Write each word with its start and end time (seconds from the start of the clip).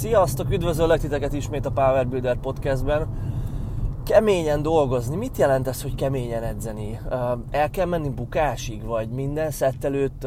Sziasztok, 0.00 0.50
üdvözöllek 0.50 1.00
titeket 1.00 1.32
ismét 1.32 1.66
a 1.66 1.70
Power 1.70 2.08
Builder 2.08 2.36
podcastben. 2.36 3.08
Keményen 4.04 4.62
dolgozni, 4.62 5.16
mit 5.16 5.36
jelent 5.36 5.68
ez, 5.68 5.82
hogy 5.82 5.94
keményen 5.94 6.42
edzeni? 6.42 7.00
El 7.50 7.70
kell 7.70 7.86
menni 7.86 8.08
bukásig, 8.08 8.84
vagy 8.84 9.08
minden 9.08 9.50
szett 9.50 9.84
előtt 9.84 10.26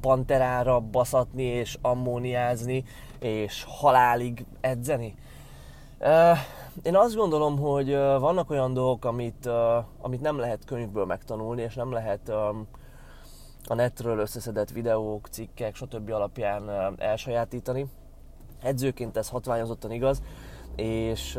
panterára 0.00 0.80
baszatni 0.80 1.42
és 1.42 1.78
ammóniázni, 1.82 2.84
és 3.18 3.64
halálig 3.68 4.44
edzeni? 4.60 5.14
Én 6.82 6.96
azt 6.96 7.16
gondolom, 7.16 7.58
hogy 7.58 7.92
vannak 7.94 8.50
olyan 8.50 8.72
dolgok, 8.74 9.04
amit, 9.04 9.50
amit 10.00 10.20
nem 10.20 10.38
lehet 10.38 10.64
könyvből 10.64 11.04
megtanulni, 11.04 11.62
és 11.62 11.74
nem 11.74 11.92
lehet 11.92 12.28
a 13.64 13.74
netről 13.74 14.18
összeszedett 14.18 14.70
videók, 14.70 15.26
cikkek, 15.26 15.74
stb. 15.74 16.10
alapján 16.10 16.94
elsajátítani 16.98 17.86
edzőként 18.62 19.16
ez 19.16 19.28
hatványozottan 19.28 19.92
igaz, 19.92 20.22
és, 20.76 21.38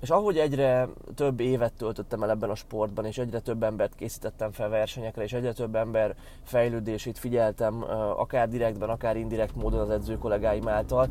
és 0.00 0.10
ahogy 0.10 0.38
egyre 0.38 0.88
több 1.14 1.40
évet 1.40 1.72
töltöttem 1.72 2.22
el 2.22 2.30
ebben 2.30 2.50
a 2.50 2.54
sportban, 2.54 3.04
és 3.04 3.18
egyre 3.18 3.40
több 3.40 3.62
embert 3.62 3.94
készítettem 3.94 4.52
fel 4.52 4.68
versenyekre, 4.68 5.22
és 5.22 5.32
egyre 5.32 5.52
több 5.52 5.74
ember 5.74 6.14
fejlődését 6.42 7.18
figyeltem, 7.18 7.84
akár 8.16 8.48
direktben, 8.48 8.88
akár 8.88 9.16
indirekt 9.16 9.56
módon 9.56 9.80
az 9.80 9.90
edző 9.90 10.18
kollégáim 10.18 10.68
által, 10.68 11.08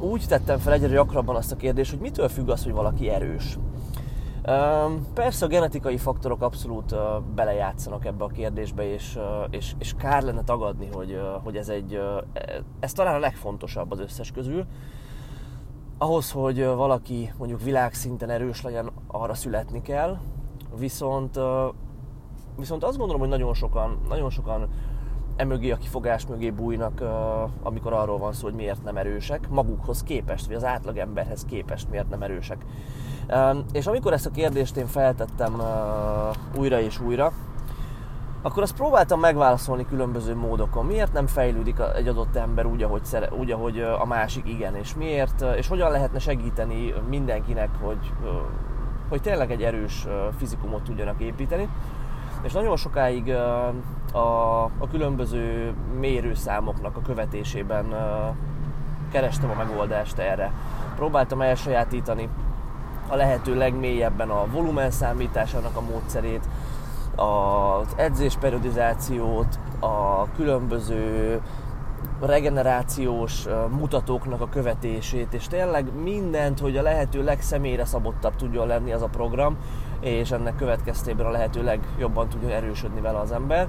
úgy 0.00 0.24
tettem 0.28 0.58
fel 0.58 0.72
egyre 0.72 0.88
gyakrabban 0.88 1.36
azt 1.36 1.52
a 1.52 1.56
kérdést, 1.56 1.90
hogy 1.90 2.00
mitől 2.00 2.28
függ 2.28 2.48
az, 2.48 2.64
hogy 2.64 2.72
valaki 2.72 3.08
erős. 3.08 3.58
Persze 5.14 5.44
a 5.44 5.48
genetikai 5.48 5.96
faktorok 5.96 6.42
abszolút 6.42 6.94
belejátszanak 7.34 8.04
ebbe 8.04 8.24
a 8.24 8.28
kérdésbe, 8.28 8.92
és, 8.92 9.18
és, 9.50 9.74
és 9.78 9.94
kár 9.98 10.22
lenne 10.22 10.42
tagadni, 10.42 10.88
hogy, 10.92 11.20
hogy 11.42 11.56
ez 11.56 11.68
egy, 11.68 12.00
ez 12.80 12.92
talán 12.92 13.14
a 13.14 13.18
legfontosabb 13.18 13.90
az 13.90 14.00
összes 14.00 14.32
közül. 14.32 14.66
Ahhoz, 15.98 16.30
hogy 16.30 16.64
valaki 16.64 17.32
mondjuk 17.38 17.62
világszinten 17.62 18.30
erős 18.30 18.62
legyen, 18.62 18.90
arra 19.06 19.34
születni 19.34 19.82
kell, 19.82 20.18
viszont, 20.78 21.38
viszont 22.56 22.84
azt 22.84 22.96
gondolom, 22.96 23.20
hogy 23.20 23.30
nagyon 23.30 23.54
sokan, 23.54 24.00
nagyon 24.08 24.30
sokan 24.30 24.68
emögé 25.36 25.70
a 25.70 25.76
kifogás 25.76 26.26
mögé 26.26 26.50
bújnak, 26.50 27.02
amikor 27.62 27.92
arról 27.92 28.18
van 28.18 28.32
szó, 28.32 28.44
hogy 28.44 28.54
miért 28.54 28.84
nem 28.84 28.96
erősek, 28.96 29.48
magukhoz 29.48 30.02
képest, 30.02 30.46
vagy 30.46 30.56
az 30.56 30.64
átlagemberhez 30.64 31.44
képest 31.44 31.90
miért 31.90 32.08
nem 32.08 32.22
erősek. 32.22 32.64
És 33.72 33.86
amikor 33.86 34.12
ezt 34.12 34.26
a 34.26 34.30
kérdést 34.30 34.76
én 34.76 34.86
feltettem 34.86 35.62
újra 36.56 36.80
és 36.80 37.00
újra, 37.00 37.32
akkor 38.42 38.62
azt 38.62 38.74
próbáltam 38.74 39.20
megválaszolni 39.20 39.86
különböző 39.86 40.34
módokon. 40.36 40.86
Miért 40.86 41.12
nem 41.12 41.26
fejlődik 41.26 41.76
egy 41.96 42.08
adott 42.08 42.36
ember 42.36 42.66
úgy, 42.66 42.82
ahogy, 42.82 43.04
szere, 43.04 43.28
úgy, 43.38 43.50
ahogy 43.50 43.80
a 43.80 44.04
másik 44.06 44.48
igen, 44.48 44.74
és 44.74 44.94
miért, 44.94 45.44
és 45.56 45.68
hogyan 45.68 45.90
lehetne 45.90 46.18
segíteni 46.18 46.94
mindenkinek, 47.08 47.68
hogy, 47.82 48.12
hogy 49.08 49.20
tényleg 49.20 49.50
egy 49.50 49.62
erős 49.62 50.06
fizikumot 50.36 50.82
tudjanak 50.82 51.20
építeni. 51.20 51.68
És 52.42 52.52
nagyon 52.52 52.76
sokáig 52.76 53.30
a, 54.12 54.62
a 54.62 54.88
különböző 54.90 55.74
mérőszámoknak 55.98 56.96
a 56.96 57.02
követésében 57.02 57.94
kerestem 59.12 59.50
a 59.50 59.54
megoldást 59.54 60.18
erre. 60.18 60.52
Próbáltam 60.96 61.40
elsajátítani 61.40 62.28
a 63.08 63.16
lehető 63.16 63.54
legmélyebben 63.54 64.30
a 64.30 64.46
volumen 64.52 64.90
számításának 64.90 65.76
a 65.76 65.80
módszerét, 65.80 66.48
az 67.16 67.86
edzésperiodizációt, 67.96 69.58
a 69.80 70.24
különböző 70.36 71.40
regenerációs 72.20 73.46
mutatóknak 73.70 74.40
a 74.40 74.48
követését, 74.48 75.34
és 75.34 75.46
tényleg 75.46 75.86
mindent, 76.02 76.58
hogy 76.58 76.76
a 76.76 76.82
lehető 76.82 77.24
legszemélyre 77.24 77.84
szabottabb 77.84 78.36
tudjon 78.36 78.66
lenni 78.66 78.92
az 78.92 79.02
a 79.02 79.06
program, 79.06 79.56
és 80.00 80.30
ennek 80.30 80.56
következtében 80.56 81.26
a 81.26 81.30
lehető 81.30 81.62
legjobban 81.62 82.28
tudjon 82.28 82.50
erősödni 82.50 83.00
vele 83.00 83.18
az 83.18 83.32
ember. 83.32 83.68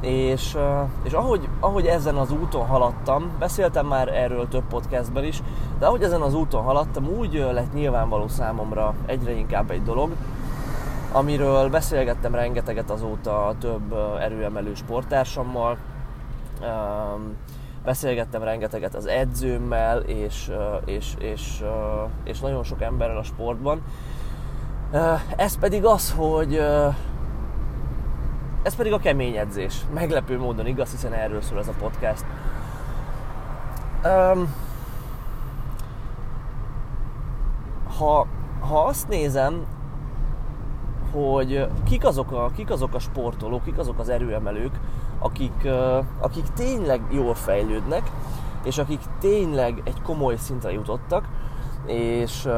És, 0.00 0.56
és 1.02 1.12
ahogy, 1.12 1.48
ahogy 1.60 1.86
ezen 1.86 2.16
az 2.16 2.30
úton 2.30 2.66
haladtam, 2.66 3.30
beszéltem 3.38 3.86
már 3.86 4.08
erről 4.08 4.48
több 4.48 4.64
podcastben 4.68 5.24
is, 5.24 5.42
de 5.78 5.86
ahogy 5.86 6.02
ezen 6.02 6.20
az 6.20 6.34
úton 6.34 6.62
haladtam, 6.62 7.08
úgy 7.18 7.34
lett 7.52 7.72
nyilvánvaló 7.72 8.28
számomra 8.28 8.94
egyre 9.06 9.32
inkább 9.32 9.70
egy 9.70 9.82
dolog, 9.82 10.12
amiről 11.12 11.70
beszélgettem 11.70 12.34
rengeteget 12.34 12.90
azóta 12.90 13.54
több 13.58 13.94
erőemelő 14.20 14.74
sporttársammal, 14.74 15.76
beszélgettem 17.84 18.42
rengeteget 18.42 18.94
az 18.94 19.06
edzőmmel, 19.06 19.98
és, 19.98 20.50
és, 20.84 21.14
és, 21.18 21.62
és 22.24 22.40
nagyon 22.40 22.64
sok 22.64 22.82
emberrel 22.82 23.18
a 23.18 23.22
sportban. 23.22 23.82
Ez 25.36 25.58
pedig 25.58 25.84
az, 25.84 26.14
hogy 26.16 26.62
ez 28.62 28.74
pedig 28.76 28.92
a 28.92 28.98
kemény 28.98 29.36
edzés. 29.36 29.80
Meglepő 29.94 30.38
módon 30.38 30.66
igaz, 30.66 30.90
hiszen 30.90 31.12
erről 31.12 31.40
szól 31.40 31.58
ez 31.58 31.68
a 31.68 31.74
podcast. 31.78 32.24
Um, 34.04 34.54
ha, 37.98 38.26
ha 38.60 38.84
azt 38.84 39.08
nézem, 39.08 39.66
hogy 41.12 41.68
kik 41.84 42.04
azok, 42.04 42.32
a, 42.32 42.50
kik 42.56 42.70
azok 42.70 42.94
a 42.94 42.98
sportolók, 42.98 43.64
kik 43.64 43.78
azok 43.78 43.98
az 43.98 44.08
erőemelők, 44.08 44.80
akik, 45.18 45.68
akik 46.20 46.44
tényleg 46.54 47.00
jól 47.10 47.34
fejlődnek, 47.34 48.10
és 48.62 48.78
akik 48.78 49.00
tényleg 49.20 49.80
egy 49.84 50.02
komoly 50.02 50.36
szintre 50.36 50.72
jutottak, 50.72 51.28
és, 51.86 52.48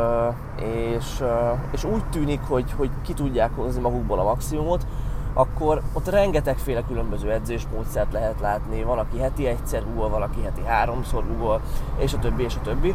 és, 0.57 1.23
és 1.71 1.84
úgy 1.84 2.05
tűnik, 2.05 2.41
hogy, 2.41 2.73
hogy 2.73 2.91
ki 3.03 3.13
tudják 3.13 3.51
hozni 3.57 3.81
magukból 3.81 4.19
a 4.19 4.25
maximumot, 4.25 4.87
akkor 5.34 5.82
ott 5.93 6.09
rengetegféle 6.09 6.82
különböző 6.88 7.31
edzésmódszert 7.31 8.12
lehet 8.12 8.41
látni. 8.41 8.82
Van, 8.82 8.98
aki 8.98 9.19
heti 9.19 9.47
egyszer 9.47 9.84
gugol, 9.84 10.09
van, 10.09 10.22
aki 10.22 10.43
heti 10.43 10.62
háromszor 10.66 11.26
gugol, 11.26 11.60
és 11.98 12.12
a 12.12 12.19
többi, 12.19 12.43
és 12.43 12.56
a 12.56 12.60
többi. 12.60 12.94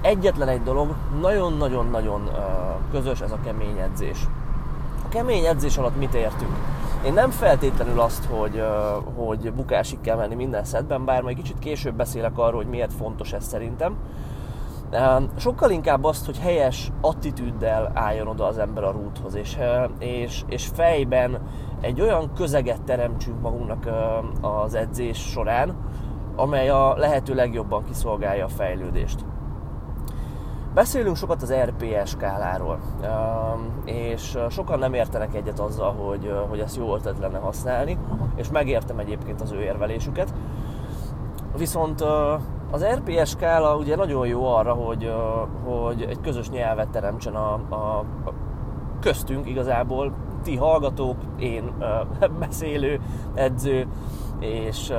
Egyetlen 0.00 0.48
egy 0.48 0.62
dolog, 0.62 0.94
nagyon-nagyon-nagyon 1.20 2.30
közös 2.90 3.20
ez 3.20 3.32
a 3.32 3.38
kemény 3.44 3.78
edzés. 3.78 4.26
A 5.04 5.08
kemény 5.08 5.44
edzés 5.44 5.76
alatt 5.76 5.96
mit 5.96 6.14
értünk? 6.14 6.56
Én 7.04 7.12
nem 7.12 7.30
feltétlenül 7.30 8.00
azt, 8.00 8.24
hogy, 8.24 8.62
hogy 9.16 9.52
bukásig 9.52 10.00
kell 10.00 10.16
menni 10.16 10.34
minden 10.34 10.64
szedben, 10.64 11.04
bár 11.04 11.22
majd 11.22 11.36
kicsit 11.36 11.58
később 11.58 11.94
beszélek 11.94 12.38
arról, 12.38 12.62
hogy 12.62 12.70
miért 12.70 12.92
fontos 12.92 13.32
ez 13.32 13.44
szerintem, 13.44 13.96
Sokkal 15.36 15.70
inkább 15.70 16.04
azt, 16.04 16.26
hogy 16.26 16.38
helyes 16.38 16.92
attitűddel 17.00 17.90
álljon 17.94 18.26
oda 18.26 18.46
az 18.46 18.58
ember 18.58 18.84
a 18.84 18.90
rúthoz, 18.90 19.34
és, 19.34 19.56
és, 19.98 20.42
és 20.46 20.66
fejben 20.74 21.38
egy 21.80 22.00
olyan 22.00 22.32
közeget 22.34 22.82
teremtsünk 22.82 23.40
magunknak 23.40 23.88
az 24.40 24.74
edzés 24.74 25.18
során, 25.18 25.76
amely 26.36 26.68
a 26.68 26.94
lehető 26.96 27.34
legjobban 27.34 27.84
kiszolgálja 27.84 28.44
a 28.44 28.48
fejlődést. 28.48 29.24
Beszélünk 30.74 31.16
sokat 31.16 31.42
az 31.42 31.52
RPS 31.52 32.10
skáláról, 32.10 32.78
és 33.84 34.38
sokan 34.50 34.78
nem 34.78 34.94
értenek 34.94 35.34
egyet 35.34 35.58
azzal, 35.58 35.92
hogy, 35.92 36.32
hogy 36.48 36.58
ezt 36.58 36.76
jó 36.76 36.94
ötlet 36.94 37.18
lenne 37.18 37.38
használni, 37.38 37.98
és 38.34 38.50
megértem 38.50 38.98
egyébként 38.98 39.40
az 39.40 39.52
ő 39.52 39.60
érvelésüket. 39.60 40.34
Viszont 41.56 42.04
az 42.70 42.84
RPS 42.84 43.28
skála 43.28 43.76
ugye 43.76 43.96
nagyon 43.96 44.26
jó 44.26 44.46
arra, 44.46 44.72
hogy, 44.72 45.12
hogy 45.64 46.02
egy 46.02 46.20
közös 46.20 46.50
nyelvet 46.50 46.88
teremtsen 46.88 47.34
a, 47.34 47.52
a 47.52 48.04
köztünk 49.00 49.48
igazából, 49.48 50.12
ti 50.42 50.56
hallgatók, 50.56 51.16
én 51.38 51.72
beszélő, 52.40 53.00
edző, 53.34 53.86
és, 54.40 54.92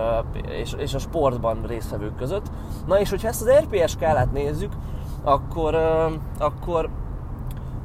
és, 0.60 0.74
és 0.78 0.94
a 0.94 1.00
sportban 1.00 1.62
résztvevők 1.68 2.16
között. 2.16 2.52
Na 2.86 3.00
és 3.00 3.10
hogyha 3.10 3.28
ezt 3.28 3.42
az 3.42 3.50
RPS 3.50 3.92
skálát 3.92 4.32
nézzük, 4.32 4.72
akkor, 5.24 5.76
akkor 6.40 6.90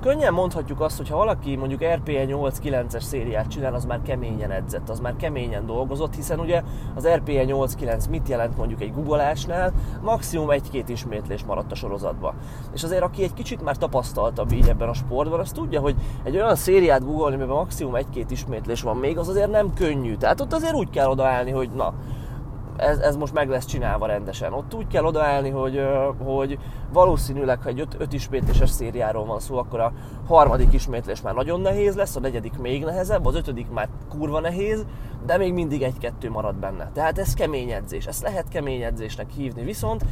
könnyen 0.05 0.33
mondhatjuk 0.33 0.81
azt, 0.81 0.97
hogy 0.97 1.09
ha 1.09 1.17
valaki 1.17 1.57
mondjuk 1.57 1.85
RPE 1.85 2.25
8-9-es 2.27 3.01
szériát 3.01 3.49
csinál, 3.49 3.75
az 3.75 3.85
már 3.85 4.03
keményen 4.03 4.51
edzett, 4.51 4.89
az 4.89 5.01
már 5.01 5.17
keményen 5.17 5.67
dolgozott, 5.67 6.15
hiszen 6.15 6.41
ugye 6.41 6.63
az 6.95 7.09
RPE 7.09 7.45
8-9 7.47 8.11
mit 8.11 8.29
jelent 8.29 8.57
mondjuk 8.57 8.81
egy 8.81 8.93
googolásnál? 8.93 9.73
Maximum 10.03 10.51
egy-két 10.51 10.89
ismétlés 10.89 11.45
maradt 11.45 11.73
a 11.73 11.75
sorozatba. 11.75 12.35
És 12.75 12.83
azért 12.83 13.03
aki 13.03 13.23
egy 13.23 13.35
kicsit 13.35 13.63
már 13.63 13.77
tapasztaltabb 13.77 14.53
így 14.53 14.69
ebben 14.69 14.89
a 14.89 14.95
sportban, 14.95 15.41
az 15.41 15.53
tudja, 15.53 15.81
hogy 15.81 15.95
egy 16.23 16.35
olyan 16.37 16.57
szériát 16.57 17.05
googolni, 17.05 17.35
amiben 17.35 17.55
maximum 17.55 17.95
egy-két 17.95 18.31
ismétlés 18.31 18.83
van 18.83 18.97
még, 18.97 19.19
az 19.19 19.29
azért 19.29 19.51
nem 19.51 19.75
könnyű. 19.75 20.17
Tehát 20.17 20.41
ott 20.41 20.53
azért 20.53 20.75
úgy 20.75 20.91
kell 20.91 21.09
odaállni, 21.09 21.51
hogy 21.51 21.71
na, 21.71 21.95
ez, 22.77 22.99
ez 22.99 23.17
most 23.17 23.33
meg 23.33 23.49
lesz 23.49 23.65
csinálva 23.65 24.07
rendesen. 24.07 24.53
Ott 24.53 24.75
úgy 24.75 24.87
kell 24.87 25.05
odaállni, 25.05 25.51
hogy, 25.51 25.81
hogy 26.25 26.59
valószínűleg, 26.93 27.63
ha 27.63 27.69
egy 27.69 27.81
öt, 27.81 27.97
öt 27.99 28.13
ismétléses 28.13 28.71
szériáról 28.71 29.25
van 29.25 29.41
szó, 29.41 29.59
akkor 29.59 29.81
a 29.81 29.93
harmadik 30.27 30.73
ismétlés 30.73 31.21
már 31.21 31.35
nagyon 31.35 31.61
nehéz 31.61 31.95
lesz, 31.95 32.17
a 32.17 32.21
negyedik 32.21 32.59
még 32.59 32.85
nehezebb, 32.85 33.27
az 33.27 33.35
ötödik 33.35 33.71
már 33.71 33.89
kurva 34.09 34.41
nehéz, 34.41 34.87
de 35.27 35.37
még 35.37 35.53
mindig 35.53 35.83
egy-kettő 35.83 36.31
marad 36.31 36.55
benne. 36.55 36.91
Tehát 36.93 37.19
ez 37.19 37.35
kemény 37.35 37.71
edzés, 37.71 38.07
ezt 38.07 38.23
lehet 38.23 38.49
kemény 38.49 38.83
edzésnek 38.83 39.31
hívni, 39.31 39.63
viszont 39.63 40.05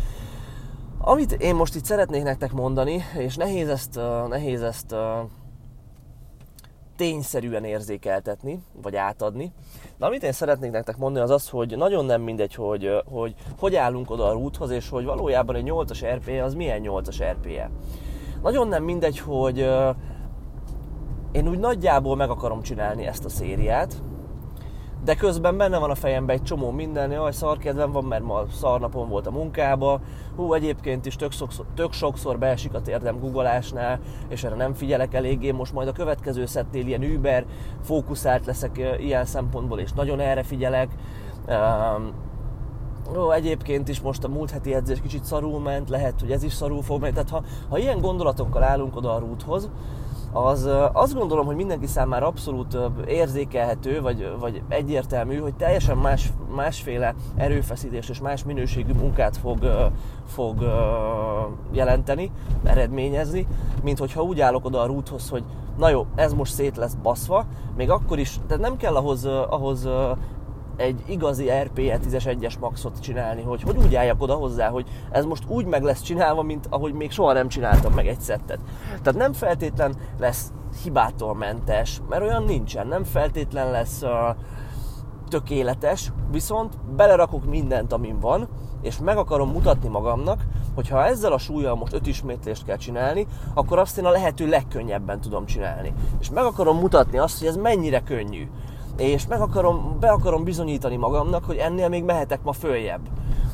amit 1.05 1.33
én 1.33 1.55
most 1.55 1.75
itt 1.75 1.85
szeretnék 1.85 2.23
nektek 2.23 2.53
mondani, 2.53 3.03
és 3.19 3.37
nehéz 3.37 3.69
ezt, 3.69 4.01
nehéz 4.29 4.63
ezt 4.63 4.95
tényszerűen 6.97 7.65
érzékeltetni, 7.65 8.63
vagy 8.83 8.97
átadni. 8.97 9.53
De 10.03 10.09
amit 10.09 10.23
én 10.23 10.33
szeretnék 10.33 10.71
nektek 10.71 10.97
mondani, 10.97 11.25
az 11.25 11.31
az, 11.31 11.49
hogy 11.49 11.77
nagyon 11.77 12.05
nem 12.05 12.21
mindegy, 12.23 12.55
hogy 12.55 13.03
hogy, 13.05 13.35
hogy 13.59 13.75
állunk 13.75 14.11
oda 14.11 14.27
a 14.27 14.33
rúthoz, 14.33 14.71
és 14.71 14.89
hogy 14.89 15.05
valójában 15.05 15.55
egy 15.55 15.69
8-as 15.71 16.15
RP 16.15 16.43
az 16.45 16.55
milyen 16.55 16.81
8-as 16.85 17.25
RP-je. 17.33 17.71
Nagyon 18.43 18.69
nem 18.69 18.85
mindegy, 18.85 19.19
hogy 19.19 19.59
én 21.33 21.49
úgy 21.49 21.59
nagyjából 21.59 22.17
meg 22.17 22.31
akarom 22.31 22.63
csinálni 22.63 23.07
ezt 23.07 23.25
a 23.25 23.29
szériát, 23.29 24.03
de 25.05 25.15
közben 25.15 25.57
benne 25.57 25.79
van 25.79 25.91
a 25.91 25.95
fejemben 25.95 26.37
egy 26.37 26.43
csomó 26.43 26.71
minden, 26.71 27.11
jaj, 27.11 27.33
szarkedvem 27.33 27.93
van, 27.93 28.05
mert 28.05 28.23
ma 28.23 28.45
szarnapon 28.53 29.09
volt 29.09 29.27
a 29.27 29.31
munkába, 29.31 30.01
hú, 30.37 30.53
egyébként 30.53 31.07
is 31.07 31.17
tök 31.17 31.33
sokszor, 31.33 31.67
tök 31.75 31.93
sokszor 31.93 32.39
beesik 32.39 32.75
a 32.75 32.81
térdem 32.81 33.19
googolásnál, 33.19 34.01
és 34.29 34.45
erre 34.45 34.55
nem 34.55 34.75
figyelek 34.75 35.15
eléggé, 35.15 35.51
most 35.51 35.73
majd 35.73 35.89
a 35.89 35.93
következő 35.93 36.47
szettél 36.47 36.87
ilyen 36.87 37.05
Uber, 37.05 37.45
fókuszált 37.83 38.47
leszek 38.47 38.97
ilyen 38.99 39.25
szempontból, 39.25 39.79
és 39.79 39.93
nagyon 39.93 40.21
erre 40.21 40.43
figyelek. 40.43 40.91
Um, 41.49 42.31
Ó, 43.17 43.33
egyébként 43.33 43.89
is 43.89 44.01
most 44.01 44.25
a 44.25 44.29
múlt 44.29 44.51
heti 44.51 44.75
edzés 44.75 45.01
kicsit 45.01 45.25
szarul 45.25 45.61
ment, 45.61 45.89
lehet, 45.89 46.21
hogy 46.21 46.31
ez 46.31 46.43
is 46.43 46.53
szarul 46.53 46.83
fog 46.83 47.01
menni. 47.01 47.13
Tehát 47.13 47.31
ha, 47.31 47.43
ha 47.69 47.79
ilyen 47.79 48.01
gondolatokkal 48.01 48.63
állunk 48.63 48.97
oda 48.97 49.15
a 49.15 49.19
rúthoz, 49.19 49.71
az 50.33 50.69
azt 50.93 51.15
gondolom, 51.15 51.47
hogy 51.47 51.57
mindenki 51.57 51.87
számára 51.87 52.27
abszolút 52.27 52.79
érzékelhető, 53.07 54.01
vagy, 54.01 54.33
vagy 54.41 54.63
egyértelmű, 54.69 55.37
hogy 55.37 55.55
teljesen 55.55 55.97
más, 55.97 56.33
másféle 56.55 57.15
erőfeszítés 57.37 58.09
és 58.09 58.21
más 58.21 58.45
minőségű 58.45 58.93
munkát 58.93 59.37
fog, 59.37 59.91
fog 60.27 60.65
jelenteni, 61.73 62.31
eredményezni, 62.65 63.47
mint 63.83 63.99
hogyha 63.99 64.23
úgy 64.23 64.41
állok 64.41 64.65
oda 64.65 64.81
a 64.81 64.87
rúthoz, 64.87 65.29
hogy 65.29 65.45
na 65.79 65.89
jó, 65.89 66.07
ez 66.15 66.33
most 66.33 66.53
szét 66.53 66.77
lesz 66.77 66.95
baszva, 67.03 67.45
még 67.77 67.91
akkor 67.91 68.19
is, 68.19 68.39
tehát 68.47 68.63
nem 68.63 68.77
kell 68.77 68.97
ahhoz, 68.97 69.25
ahhoz 69.25 69.89
egy 70.77 71.03
igazi 71.07 71.51
RPE 71.63 71.99
11-es 72.09 72.59
maxot 72.59 73.01
csinálni, 73.01 73.43
hogy 73.43 73.63
hogy 73.63 73.77
úgy 73.77 73.95
álljak 73.95 74.23
oda 74.23 74.35
hozzá, 74.35 74.69
hogy 74.69 74.89
ez 75.11 75.25
most 75.25 75.45
úgy 75.49 75.67
meg 75.67 75.83
lesz 75.83 76.03
csinálva, 76.03 76.43
mint 76.43 76.67
ahogy 76.71 76.93
még 76.93 77.11
soha 77.11 77.33
nem 77.33 77.49
csináltam 77.49 77.93
meg 77.93 78.07
egy 78.07 78.21
szettet. 78.21 78.59
Tehát 79.03 79.19
nem 79.19 79.33
feltétlen 79.33 79.95
lesz 80.19 80.53
hibától 80.83 81.35
mentes, 81.35 82.01
mert 82.09 82.23
olyan 82.23 82.45
nincsen, 82.45 82.87
nem 82.87 83.05
feltétlen 83.05 83.71
lesz 83.71 84.03
uh, 84.03 84.11
tökéletes, 85.29 86.13
viszont 86.31 86.79
belerakok 86.97 87.45
mindent, 87.45 87.93
amin 87.93 88.21
van, 88.21 88.49
és 88.83 88.99
meg 88.99 89.17
akarom 89.17 89.51
mutatni 89.51 89.89
magamnak, 89.89 90.41
hogy 90.75 90.89
ha 90.89 91.05
ezzel 91.05 91.33
a 91.33 91.39
súlyjal 91.39 91.75
most 91.75 91.93
öt 91.93 92.07
ismétlést 92.07 92.65
kell 92.65 92.77
csinálni, 92.77 93.27
akkor 93.55 93.79
azt 93.79 93.99
én 93.99 94.05
a 94.05 94.11
lehető 94.11 94.49
legkönnyebben 94.49 95.21
tudom 95.21 95.47
csinálni. 95.47 95.93
És 96.21 96.31
meg 96.31 96.45
akarom 96.45 96.79
mutatni 96.79 97.19
azt, 97.19 97.39
hogy 97.39 97.49
ez 97.49 97.57
mennyire 97.57 98.01
könnyű 98.01 98.49
és 98.97 99.27
meg 99.27 99.41
akarom, 99.41 99.97
be 100.01 100.11
akarom 100.11 100.45
bizonyítani 100.45 100.97
magamnak, 100.97 101.45
hogy 101.45 101.57
ennél 101.57 101.89
még 101.89 102.05
mehetek 102.05 102.43
ma 102.43 102.53
följebb. 102.53 103.09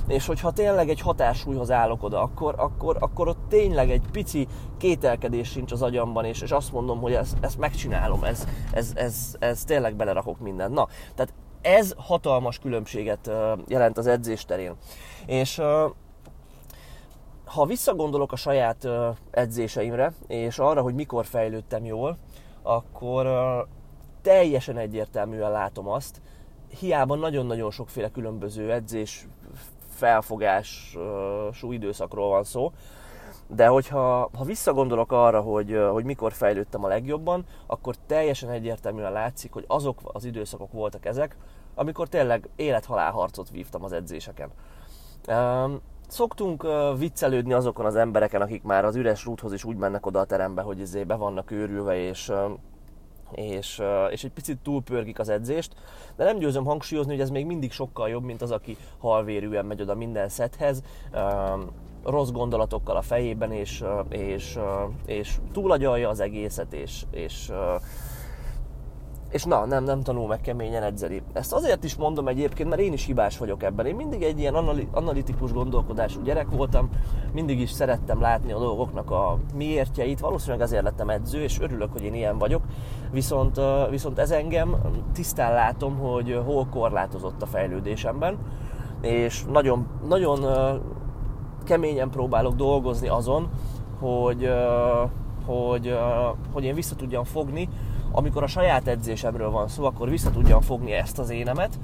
És 0.06 0.26
hogyha 0.26 0.50
tényleg 0.50 0.88
egy 0.88 1.00
határsúlyhoz 1.00 1.70
állok 1.70 2.02
oda, 2.02 2.22
akkor, 2.22 2.54
akkor, 2.58 2.96
akkor 3.00 3.28
ott 3.28 3.48
tényleg 3.48 3.90
egy 3.90 4.02
pici 4.12 4.46
kételkedés 4.78 5.48
sincs 5.48 5.72
az 5.72 5.82
agyamban, 5.82 6.24
és, 6.24 6.40
és 6.40 6.50
azt 6.50 6.72
mondom, 6.72 7.00
hogy 7.00 7.12
ezt, 7.12 7.36
ezt 7.40 7.58
megcsinálom, 7.58 8.24
ez, 8.24 8.46
ez, 8.72 8.92
ez, 8.94 9.36
ez 9.38 9.64
tényleg 9.64 9.94
belerakok 9.96 10.38
mindent. 10.38 10.74
Na, 10.74 10.86
tehát 11.14 11.32
ez 11.60 11.94
hatalmas 11.96 12.58
különbséget 12.58 13.30
jelent 13.66 13.98
az 13.98 14.06
edzés 14.06 14.44
terén. 14.44 14.74
És 15.26 15.60
ha 17.44 17.66
visszagondolok 17.66 18.32
a 18.32 18.36
saját 18.36 18.88
edzéseimre, 19.30 20.12
és 20.26 20.58
arra, 20.58 20.82
hogy 20.82 20.94
mikor 20.94 21.26
fejlődtem 21.26 21.84
jól, 21.84 22.18
akkor 22.62 23.26
teljesen 24.28 24.76
egyértelműen 24.76 25.50
látom 25.50 25.88
azt, 25.88 26.20
hiába 26.78 27.14
nagyon-nagyon 27.14 27.70
sokféle 27.70 28.10
különböző 28.10 28.72
edzés, 28.72 29.26
felfogású 29.90 31.72
időszakról 31.72 32.28
van 32.28 32.44
szó, 32.44 32.72
de 33.46 33.66
hogyha 33.66 34.30
ha 34.36 34.44
visszagondolok 34.44 35.12
arra, 35.12 35.40
hogy, 35.40 35.78
hogy 35.90 36.04
mikor 36.04 36.32
fejlődtem 36.32 36.84
a 36.84 36.88
legjobban, 36.88 37.44
akkor 37.66 37.94
teljesen 38.06 38.50
egyértelműen 38.50 39.12
látszik, 39.12 39.52
hogy 39.52 39.64
azok 39.66 40.00
az 40.04 40.24
időszakok 40.24 40.72
voltak 40.72 41.06
ezek, 41.06 41.36
amikor 41.74 42.08
tényleg 42.08 42.48
élet-halál 42.56 43.10
harcot 43.10 43.50
vívtam 43.50 43.84
az 43.84 43.92
edzéseken. 43.92 44.50
Szoktunk 46.08 46.66
viccelődni 46.98 47.52
azokon 47.52 47.84
az 47.84 47.96
embereken, 47.96 48.40
akik 48.40 48.62
már 48.62 48.84
az 48.84 48.96
üres 48.96 49.24
rúthoz 49.24 49.52
is 49.52 49.64
úgy 49.64 49.76
mennek 49.76 50.06
oda 50.06 50.20
a 50.20 50.24
terembe, 50.24 50.62
hogy 50.62 50.78
izé 50.78 51.04
be 51.04 51.14
vannak 51.14 51.50
őrülve, 51.50 51.96
és 51.96 52.32
és, 53.32 53.82
és 54.10 54.24
egy 54.24 54.32
picit 54.32 54.58
túlpörgik 54.58 55.18
az 55.18 55.28
edzést, 55.28 55.74
de 56.16 56.24
nem 56.24 56.38
győzöm 56.38 56.64
hangsúlyozni, 56.64 57.12
hogy 57.12 57.20
ez 57.20 57.30
még 57.30 57.46
mindig 57.46 57.72
sokkal 57.72 58.08
jobb, 58.08 58.24
mint 58.24 58.42
az, 58.42 58.50
aki 58.50 58.76
halvérűen 58.98 59.66
megy 59.66 59.82
oda 59.82 59.94
minden 59.94 60.28
szethez, 60.28 60.82
rossz 62.04 62.30
gondolatokkal 62.30 62.96
a 62.96 63.02
fejében, 63.02 63.52
és, 63.52 63.84
és, 64.08 64.58
és 65.06 65.36
túlagyalja 65.52 66.08
az 66.08 66.20
egészet, 66.20 66.72
és, 66.72 67.02
és 67.10 67.52
és 69.30 69.44
na, 69.44 69.64
nem, 69.64 69.84
nem 69.84 70.02
tanul 70.02 70.26
meg 70.26 70.40
keményen 70.40 70.82
edzeni. 70.82 71.22
Ezt 71.32 71.52
azért 71.52 71.84
is 71.84 71.96
mondom 71.96 72.28
egyébként, 72.28 72.68
mert 72.68 72.80
én 72.80 72.92
is 72.92 73.04
hibás 73.04 73.38
vagyok 73.38 73.62
ebben. 73.62 73.86
Én 73.86 73.94
mindig 73.94 74.22
egy 74.22 74.38
ilyen 74.38 74.54
analitikus 74.92 75.52
gondolkodású 75.52 76.22
gyerek 76.22 76.50
voltam, 76.50 76.88
mindig 77.32 77.60
is 77.60 77.70
szerettem 77.70 78.20
látni 78.20 78.52
a 78.52 78.58
dolgoknak 78.58 79.10
a 79.10 79.38
miértjeit, 79.54 80.20
valószínűleg 80.20 80.60
ezért 80.60 80.82
lettem 80.82 81.10
edző, 81.10 81.42
és 81.42 81.60
örülök, 81.60 81.92
hogy 81.92 82.02
én 82.02 82.14
ilyen 82.14 82.38
vagyok. 82.38 82.62
Viszont, 83.10 83.60
viszont 83.90 84.18
ez 84.18 84.30
engem 84.30 84.76
tisztán 85.12 85.52
látom, 85.52 85.98
hogy 85.98 86.40
hol 86.44 86.66
korlátozott 86.66 87.42
a 87.42 87.46
fejlődésemben, 87.46 88.38
és 89.00 89.44
nagyon, 89.50 89.86
nagyon 90.08 90.46
keményen 91.64 92.10
próbálok 92.10 92.54
dolgozni 92.54 93.08
azon, 93.08 93.48
hogy, 94.00 94.50
hogy, 95.46 95.98
hogy 96.52 96.64
én 96.64 96.74
vissza 96.74 96.94
tudjam 96.94 97.24
fogni 97.24 97.68
amikor 98.12 98.42
a 98.42 98.46
saját 98.46 98.88
edzésemről 98.88 99.50
van 99.50 99.68
szó, 99.68 99.84
akkor 99.84 100.08
vissza 100.08 100.30
tudjam 100.30 100.60
fogni 100.60 100.92
ezt 100.92 101.18
az 101.18 101.30
énemet, 101.30 101.78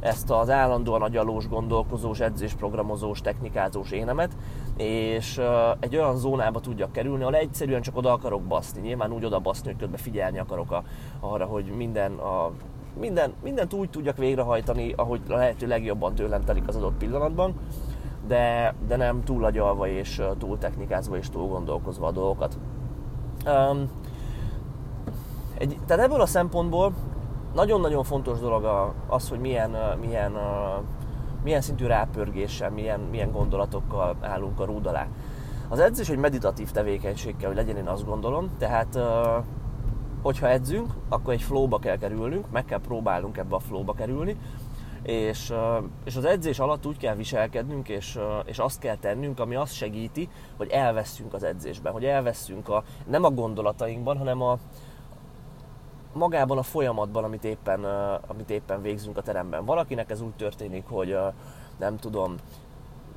ezt 0.00 0.30
az 0.30 0.50
állandóan 0.50 1.02
agyalós, 1.02 1.48
gondolkozós, 1.48 2.20
edzésprogramozós, 2.20 3.20
technikázós 3.20 3.90
énemet, 3.90 4.36
és 4.76 5.40
egy 5.80 5.96
olyan 5.96 6.16
zónába 6.16 6.60
tudjak 6.60 6.92
kerülni, 6.92 7.22
ahol 7.22 7.34
egyszerűen 7.34 7.82
csak 7.82 7.96
oda 7.96 8.12
akarok 8.12 8.42
baszni. 8.42 8.80
Nyilván 8.80 9.12
úgy 9.12 9.24
oda 9.24 9.38
baszni, 9.38 9.66
hogy 9.66 9.80
közben 9.80 9.98
figyelni 9.98 10.38
akarok 10.38 10.70
a, 10.70 10.82
arra, 11.20 11.44
hogy 11.44 11.64
minden 11.64 12.12
a 12.12 12.50
minden, 12.98 13.32
mindent 13.42 13.72
úgy 13.72 13.90
tudjak 13.90 14.16
végrehajtani, 14.16 14.92
ahogy 14.92 15.20
a 15.28 15.34
lehető 15.34 15.66
legjobban 15.66 16.14
tőlem 16.14 16.44
telik 16.44 16.68
az 16.68 16.76
adott 16.76 16.96
pillanatban, 16.96 17.54
de, 18.26 18.74
de 18.86 18.96
nem 18.96 19.24
túl 19.24 19.44
agyalva 19.44 19.88
és 19.88 20.22
túl 20.38 20.58
technikázva 20.58 21.16
és 21.16 21.30
túl 21.30 21.48
gondolkozva 21.48 22.06
a 22.06 22.10
dolgokat. 22.10 22.58
Um, 23.46 23.90
egy, 25.58 25.78
tehát 25.86 26.04
ebből 26.04 26.20
a 26.20 26.26
szempontból 26.26 26.92
nagyon-nagyon 27.54 28.04
fontos 28.04 28.38
dolog 28.38 28.92
az, 29.06 29.28
hogy 29.28 29.38
milyen, 29.38 29.76
milyen, 30.00 30.32
milyen 31.44 31.60
szintű 31.60 31.86
rápörgéssel, 31.86 32.70
milyen, 32.70 33.00
milyen 33.00 33.32
gondolatokkal 33.32 34.16
állunk 34.20 34.60
a 34.60 34.64
rúd 34.64 34.86
alá. 34.86 35.06
Az 35.68 35.78
edzés 35.78 36.08
egy 36.08 36.18
meditatív 36.18 36.70
tevékenység 36.70 37.36
kell, 37.36 37.48
hogy 37.48 37.56
legyen, 37.56 37.76
én 37.76 37.86
azt 37.86 38.04
gondolom. 38.04 38.50
Tehát, 38.58 38.98
hogyha 40.22 40.48
edzünk, 40.48 40.92
akkor 41.08 41.32
egy 41.32 41.42
flowba 41.42 41.78
kell 41.78 41.96
kerülnünk, 41.96 42.50
meg 42.50 42.64
kell 42.64 42.80
próbálnunk 42.80 43.36
ebbe 43.36 43.54
a 43.54 43.58
flowba 43.58 43.92
kerülni, 43.92 44.36
és, 45.02 45.52
és 46.04 46.16
az 46.16 46.24
edzés 46.24 46.58
alatt 46.58 46.86
úgy 46.86 46.96
kell 46.96 47.14
viselkednünk, 47.14 47.88
és, 47.88 48.18
és 48.44 48.58
azt 48.58 48.78
kell 48.78 48.96
tennünk, 48.96 49.40
ami 49.40 49.54
azt 49.54 49.74
segíti, 49.74 50.28
hogy 50.56 50.68
elveszünk 50.68 51.34
az 51.34 51.42
edzésben, 51.42 51.92
hogy 51.92 52.04
elveszünk 52.04 52.68
a, 52.68 52.82
nem 53.06 53.24
a 53.24 53.30
gondolatainkban, 53.30 54.18
hanem 54.18 54.42
a, 54.42 54.58
magában 56.16 56.58
a 56.58 56.62
folyamatban, 56.62 57.24
amit 57.24 57.44
éppen, 57.44 57.84
amit 58.26 58.50
éppen 58.50 58.82
végzünk 58.82 59.16
a 59.16 59.22
teremben. 59.22 59.64
Valakinek 59.64 60.10
ez 60.10 60.20
úgy 60.20 60.34
történik, 60.36 60.84
hogy 60.88 61.18
nem 61.78 61.96
tudom, 61.96 62.34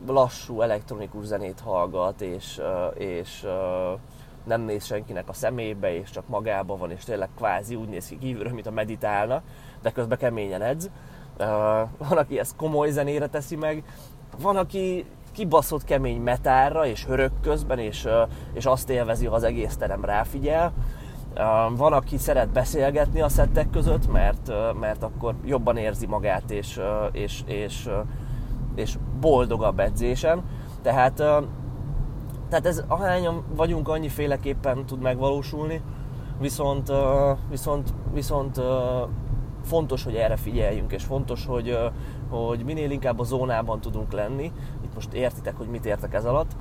lassú 0.07 0.61
elektronikus 0.61 1.25
zenét 1.25 1.59
hallgat, 1.59 2.21
és, 2.21 2.61
és 2.93 3.47
nem 4.43 4.61
néz 4.61 4.85
senkinek 4.85 5.29
a 5.29 5.33
szemébe, 5.33 5.93
és 5.93 6.09
csak 6.09 6.27
magában 6.27 6.77
van, 6.77 6.91
és 6.91 7.03
tényleg 7.03 7.29
kvázi 7.35 7.75
úgy 7.75 7.89
néz 7.89 8.07
ki 8.07 8.17
kívülről, 8.17 8.53
mint 8.53 8.67
a 8.67 8.71
meditálna, 8.71 9.41
de 9.81 9.91
közben 9.91 10.17
keményen 10.17 10.61
edz. 10.61 10.89
van, 11.97 12.17
aki 12.17 12.39
ezt 12.39 12.55
komoly 12.55 12.89
zenére 12.89 13.27
teszi 13.27 13.55
meg, 13.55 13.83
van, 14.37 14.57
aki 14.57 15.05
kibaszott 15.31 15.83
kemény 15.83 16.21
metárra 16.21 16.85
és 16.85 17.05
hörög 17.05 17.31
közben, 17.41 17.79
és, 17.79 18.07
és 18.53 18.65
azt 18.65 18.89
élvezi, 18.89 19.25
ha 19.25 19.35
az 19.35 19.43
egész 19.43 19.77
terem 19.77 20.05
ráfigyel. 20.05 20.73
Van, 21.75 21.93
aki 21.93 22.17
szeret 22.17 22.49
beszélgetni 22.49 23.21
a 23.21 23.29
szettek 23.29 23.69
között, 23.69 24.11
mert, 24.11 24.51
mert 24.79 25.03
akkor 25.03 25.35
jobban 25.45 25.77
érzi 25.77 26.05
magát, 26.05 26.51
és, 26.51 26.79
és, 27.11 27.41
és, 27.45 27.89
és 28.75 28.97
boldogabb 29.19 29.79
edzésen. 29.79 30.43
Tehát, 30.81 31.13
tehát 32.49 32.65
ez 32.65 32.83
ahányan 32.87 33.43
vagyunk, 33.55 33.87
annyiféleképpen 33.87 34.85
tud 34.85 35.01
megvalósulni, 35.01 35.81
viszont, 36.39 36.91
viszont, 37.49 37.93
viszont 38.13 38.61
fontos, 39.63 40.03
hogy 40.03 40.15
erre 40.15 40.35
figyeljünk, 40.35 40.91
és 40.91 41.03
fontos, 41.03 41.45
hogy, 41.45 41.77
hogy 42.29 42.63
minél 42.63 42.91
inkább 42.91 43.19
a 43.19 43.23
zónában 43.23 43.79
tudunk 43.81 44.11
lenni, 44.11 44.51
itt 44.83 44.93
most 44.93 45.13
értitek, 45.13 45.57
hogy 45.57 45.67
mit 45.67 45.85
értek 45.85 46.13
ez 46.13 46.25
alatt, 46.25 46.55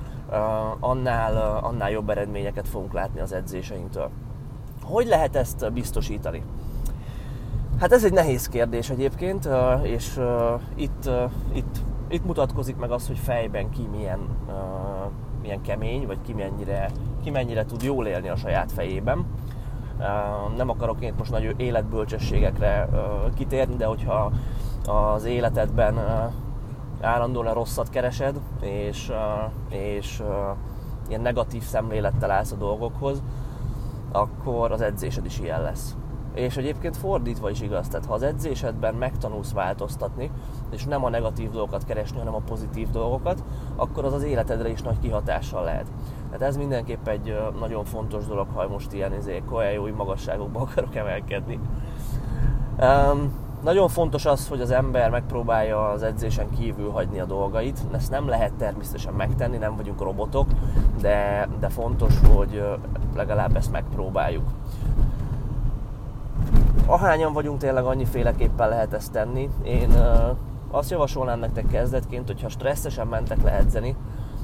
annál, 0.79 1.57
annál 1.63 1.91
jobb 1.91 2.09
eredményeket 2.09 2.67
fogunk 2.67 2.93
látni 2.93 3.19
az 3.19 3.33
edzéseinktől. 3.33 4.09
Hogy 4.89 5.07
lehet 5.07 5.35
ezt 5.35 5.71
biztosítani? 5.73 6.43
Hát 7.79 7.91
ez 7.91 8.03
egy 8.03 8.13
nehéz 8.13 8.47
kérdés 8.47 8.89
egyébként, 8.89 9.49
és 9.81 10.19
itt, 10.75 11.09
itt, 11.53 11.77
itt 12.07 12.25
mutatkozik 12.25 12.75
meg 12.77 12.91
az, 12.91 13.07
hogy 13.07 13.17
fejben 13.17 13.69
ki 13.69 13.87
milyen, 13.91 14.19
milyen 15.41 15.61
kemény, 15.61 16.07
vagy 16.07 16.17
ki 16.25 16.33
mennyire, 16.33 16.89
ki 17.23 17.29
mennyire 17.29 17.65
tud 17.65 17.83
jól 17.83 18.07
élni 18.07 18.29
a 18.29 18.35
saját 18.35 18.71
fejében. 18.71 19.25
Nem 20.57 20.69
akarok 20.69 21.01
én 21.01 21.13
most 21.17 21.31
nagy 21.31 21.53
életbölcsességekre 21.57 22.89
kitérni, 23.35 23.75
de 23.75 23.85
hogyha 23.85 24.31
az 24.85 25.25
életedben 25.25 25.99
állandóan 27.01 27.47
a 27.47 27.53
rosszat 27.53 27.89
keresed, 27.89 28.39
és, 28.61 29.11
és 29.69 30.23
ilyen 31.07 31.21
negatív 31.21 31.63
szemlélettel 31.63 32.31
állsz 32.31 32.51
a 32.51 32.55
dolgokhoz, 32.55 33.21
akkor 34.11 34.71
az 34.71 34.81
edzésed 34.81 35.25
is 35.25 35.39
ilyen 35.39 35.61
lesz. 35.61 35.95
És 36.33 36.57
egyébként 36.57 36.97
fordítva 36.97 37.49
is 37.49 37.61
igaz, 37.61 37.87
tehát 37.87 38.05
ha 38.05 38.13
az 38.13 38.21
edzésedben 38.21 38.95
megtanulsz 38.95 39.51
változtatni, 39.51 40.31
és 40.71 40.85
nem 40.85 41.05
a 41.05 41.09
negatív 41.09 41.49
dolgokat 41.49 41.85
keresni, 41.85 42.17
hanem 42.17 42.35
a 42.35 42.41
pozitív 42.45 42.89
dolgokat, 42.89 43.43
akkor 43.75 44.05
az 44.05 44.13
az 44.13 44.23
életedre 44.23 44.69
is 44.69 44.81
nagy 44.81 44.99
kihatással 44.99 45.63
lehet. 45.63 45.91
Tehát 46.25 46.47
ez 46.47 46.57
mindenképp 46.57 47.07
egy 47.07 47.37
nagyon 47.59 47.83
fontos 47.83 48.25
dolog, 48.25 48.47
ha 48.53 48.67
most 48.67 48.93
ilyen 48.93 49.13
izé, 49.13 49.43
jói 49.73 49.91
magasságokba 49.91 50.59
akarok 50.59 50.95
emelkedni. 50.95 51.59
Um, 52.79 53.47
nagyon 53.63 53.87
fontos 53.87 54.25
az, 54.25 54.47
hogy 54.47 54.61
az 54.61 54.71
ember 54.71 55.09
megpróbálja 55.09 55.89
az 55.89 56.03
edzésen 56.03 56.49
kívül 56.49 56.91
hagyni 56.91 57.19
a 57.19 57.25
dolgait. 57.25 57.79
Ezt 57.91 58.11
nem 58.11 58.27
lehet 58.27 58.53
természetesen 58.53 59.13
megtenni, 59.13 59.57
nem 59.57 59.75
vagyunk 59.75 60.01
robotok, 60.01 60.47
de, 61.01 61.47
de 61.59 61.69
fontos, 61.69 62.13
hogy 62.35 62.63
legalább 63.15 63.55
ezt 63.55 63.71
megpróbáljuk. 63.71 64.47
Ahányan 66.85 67.33
vagyunk, 67.33 67.59
tényleg 67.59 67.83
annyiféleképpen 67.83 68.69
lehet 68.69 68.93
ezt 68.93 69.11
tenni. 69.11 69.49
Én 69.63 69.89
azt 70.71 70.89
javasolnám 70.89 71.39
nektek 71.39 71.67
kezdetként, 71.67 72.27
hogyha 72.27 72.49
stresszesen 72.49 73.07
mentek 73.07 73.43
le 73.43 73.51
edzeni, 73.51 73.95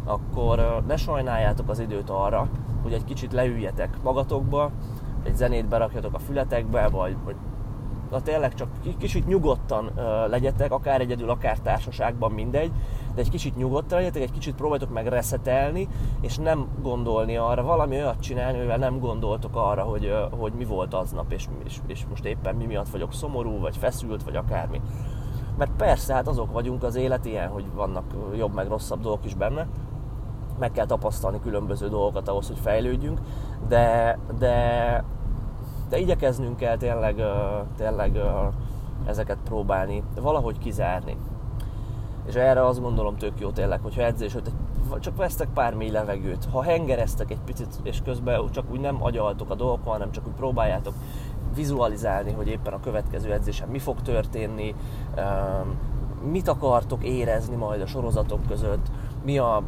akkor 0.05 0.83
ne 0.87 0.97
sajnáljátok 0.97 1.69
az 1.69 1.79
időt 1.79 2.09
arra, 2.09 2.47
hogy 2.83 2.93
egy 2.93 3.03
kicsit 3.03 3.33
leüljetek 3.33 3.97
magatokba, 4.03 4.71
egy 5.23 5.35
zenét 5.35 5.67
berakjatok 5.67 6.13
a 6.13 6.19
fületekbe, 6.19 6.87
vagy, 6.87 7.15
vagy 7.25 7.35
na 8.15 8.21
tényleg 8.21 8.53
csak 8.53 8.67
kicsit 8.97 9.27
nyugodtan 9.27 9.91
legyetek, 10.29 10.71
akár 10.71 11.01
egyedül, 11.01 11.29
akár 11.29 11.59
társaságban, 11.59 12.31
mindegy, 12.31 12.71
de 13.15 13.21
egy 13.21 13.29
kicsit 13.29 13.55
nyugodtan 13.55 13.97
legyetek, 13.97 14.21
egy 14.21 14.31
kicsit 14.31 14.55
próbáljátok 14.55 14.93
meg 14.93 15.07
reszetelni, 15.07 15.87
és 16.21 16.37
nem 16.37 16.67
gondolni 16.81 17.37
arra, 17.37 17.63
valami 17.63 17.95
olyat 17.95 18.19
csinálni, 18.19 18.57
mivel 18.57 18.77
nem 18.77 18.99
gondoltok 18.99 19.55
arra, 19.55 19.83
hogy, 19.83 20.13
hogy 20.29 20.53
mi 20.53 20.65
volt 20.65 20.93
aznap, 20.93 21.31
és, 21.31 21.47
és, 21.65 21.77
és 21.87 22.05
most 22.09 22.25
éppen 22.25 22.55
mi 22.55 22.65
miatt 22.65 22.89
vagyok 22.89 23.13
szomorú, 23.13 23.59
vagy 23.59 23.77
feszült, 23.77 24.23
vagy 24.23 24.35
akármi. 24.35 24.81
Mert 25.57 25.71
persze, 25.77 26.13
hát 26.13 26.27
azok 26.27 26.51
vagyunk 26.51 26.83
az 26.83 26.95
élet 26.95 27.25
ilyen, 27.25 27.49
hogy 27.49 27.65
vannak 27.73 28.05
jobb 28.37 28.53
meg 28.53 28.67
rosszabb 28.67 29.01
dolgok 29.01 29.25
is 29.25 29.33
benne, 29.33 29.67
meg 30.59 30.71
kell 30.71 30.85
tapasztalni 30.85 31.39
különböző 31.39 31.89
dolgokat 31.89 32.27
ahhoz, 32.27 32.47
hogy 32.47 32.59
fejlődjünk, 32.59 33.19
de, 33.67 34.17
de, 34.37 35.03
de 35.89 35.97
igyekeznünk 35.97 36.57
kell 36.57 36.77
tényleg, 36.77 37.21
tényleg 37.77 38.19
ezeket 39.05 39.37
próbálni, 39.43 40.03
valahogy 40.21 40.57
kizárni. 40.57 41.17
És 42.25 42.35
erre 42.35 42.65
azt 42.65 42.81
gondolom 42.81 43.17
tök 43.17 43.39
jó 43.39 43.49
tényleg, 43.49 43.79
hogyha 43.81 44.01
edzés, 44.01 44.33
hogy 44.33 44.51
csak 44.99 45.17
vesztek 45.17 45.47
pár 45.53 45.73
mély 45.73 45.89
levegőt, 45.89 46.47
ha 46.51 46.61
hengereztek 46.61 47.31
egy 47.31 47.41
picit, 47.45 47.79
és 47.83 48.01
közben 48.03 48.49
csak 48.51 48.71
úgy 48.71 48.79
nem 48.79 49.03
agyaltok 49.03 49.49
a 49.49 49.55
dolgokon, 49.55 49.93
hanem 49.93 50.11
csak 50.11 50.27
úgy 50.27 50.33
próbáljátok 50.33 50.93
vizualizálni, 51.55 52.31
hogy 52.31 52.47
éppen 52.47 52.73
a 52.73 52.79
következő 52.79 53.31
edzésen 53.31 53.67
mi 53.67 53.79
fog 53.79 54.01
történni, 54.01 54.75
mit 56.31 56.47
akartok 56.47 57.03
érezni 57.03 57.55
majd 57.55 57.81
a 57.81 57.85
sorozatok 57.85 58.47
között, 58.47 58.91
mi 59.23 59.37
a, 59.37 59.63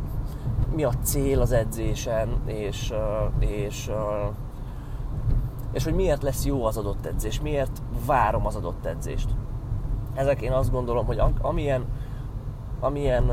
mi 0.75 0.83
a 0.83 0.91
cél 1.03 1.41
az 1.41 1.51
edzésen, 1.51 2.29
és, 2.45 2.93
és, 3.39 3.91
és 5.71 5.83
hogy 5.83 5.93
miért 5.93 6.23
lesz 6.23 6.45
jó 6.45 6.65
az 6.65 6.77
adott 6.77 7.05
edzés, 7.05 7.41
miért 7.41 7.81
várom 8.05 8.45
az 8.45 8.55
adott 8.55 8.85
edzést. 8.85 9.29
Ezek 10.13 10.41
én 10.41 10.51
azt 10.51 10.71
gondolom, 10.71 11.05
hogy 11.05 11.21
amilyen, 11.41 11.85
amilyen 12.79 13.31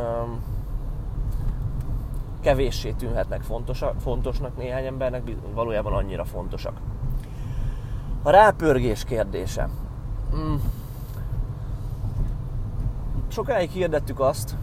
kevéssé 2.41 2.93
tűnhetnek 2.93 3.43
fontosak, 3.43 4.00
fontosnak 4.00 4.57
néhány 4.57 4.85
embernek, 4.85 5.23
valójában 5.55 5.93
annyira 5.93 6.25
fontosak. 6.25 6.81
A 8.23 8.31
rápörgés 8.31 9.05
kérdése. 9.05 9.69
Mm. 10.37 10.55
Sokáig 13.29 13.71
hirdettük 13.71 14.21
azt, 14.21 14.57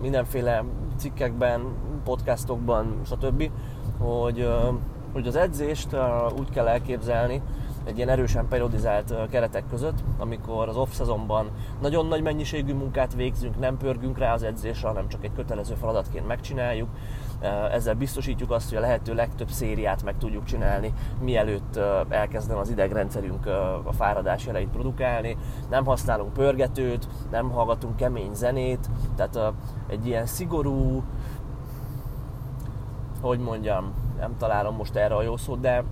mindenféle 0.00 0.64
cikkekben, 0.96 1.62
podcastokban, 2.04 3.00
stb., 3.04 3.50
hogy, 3.98 4.48
hogy 5.12 5.26
az 5.26 5.36
edzést 5.36 5.96
úgy 6.38 6.50
kell 6.50 6.68
elképzelni, 6.68 7.42
egy 7.84 7.96
ilyen 7.96 8.08
erősen 8.08 8.48
periodizált 8.48 9.14
keretek 9.30 9.64
között, 9.70 9.98
amikor 10.18 10.68
az 10.68 10.76
off-szezonban 10.76 11.50
nagyon 11.80 12.06
nagy 12.06 12.22
mennyiségű 12.22 12.74
munkát 12.74 13.14
végzünk, 13.14 13.58
nem 13.58 13.76
pörgünk 13.76 14.18
rá 14.18 14.32
az 14.32 14.42
edzésre, 14.42 14.88
hanem 14.88 15.08
csak 15.08 15.24
egy 15.24 15.32
kötelező 15.34 15.74
feladatként 15.74 16.26
megcsináljuk. 16.26 16.88
Ezzel 17.70 17.94
biztosítjuk 17.94 18.50
azt, 18.50 18.68
hogy 18.68 18.78
a 18.78 18.80
lehető 18.80 19.14
legtöbb 19.14 19.48
szériát 19.48 20.02
meg 20.02 20.18
tudjuk 20.18 20.44
csinálni, 20.44 20.92
mielőtt 21.20 21.80
elkezdem 22.08 22.58
az 22.58 22.70
idegrendszerünk 22.70 23.46
a 23.84 23.92
fáradás 23.92 24.46
jeleit 24.46 24.68
produkálni. 24.68 25.36
Nem 25.70 25.84
használunk 25.84 26.32
pörgetőt, 26.32 27.08
nem 27.30 27.50
hallgatunk 27.50 27.96
kemény 27.96 28.34
zenét, 28.34 28.90
tehát 29.16 29.52
egy 29.86 30.06
ilyen 30.06 30.26
szigorú, 30.26 31.02
hogy 33.20 33.38
mondjam, 33.38 33.92
nem 34.20 34.36
találom 34.38 34.76
most 34.76 34.94
erre 34.94 35.14
a 35.14 35.22
jó 35.22 35.36
szót, 35.36 35.60
de 35.60 35.84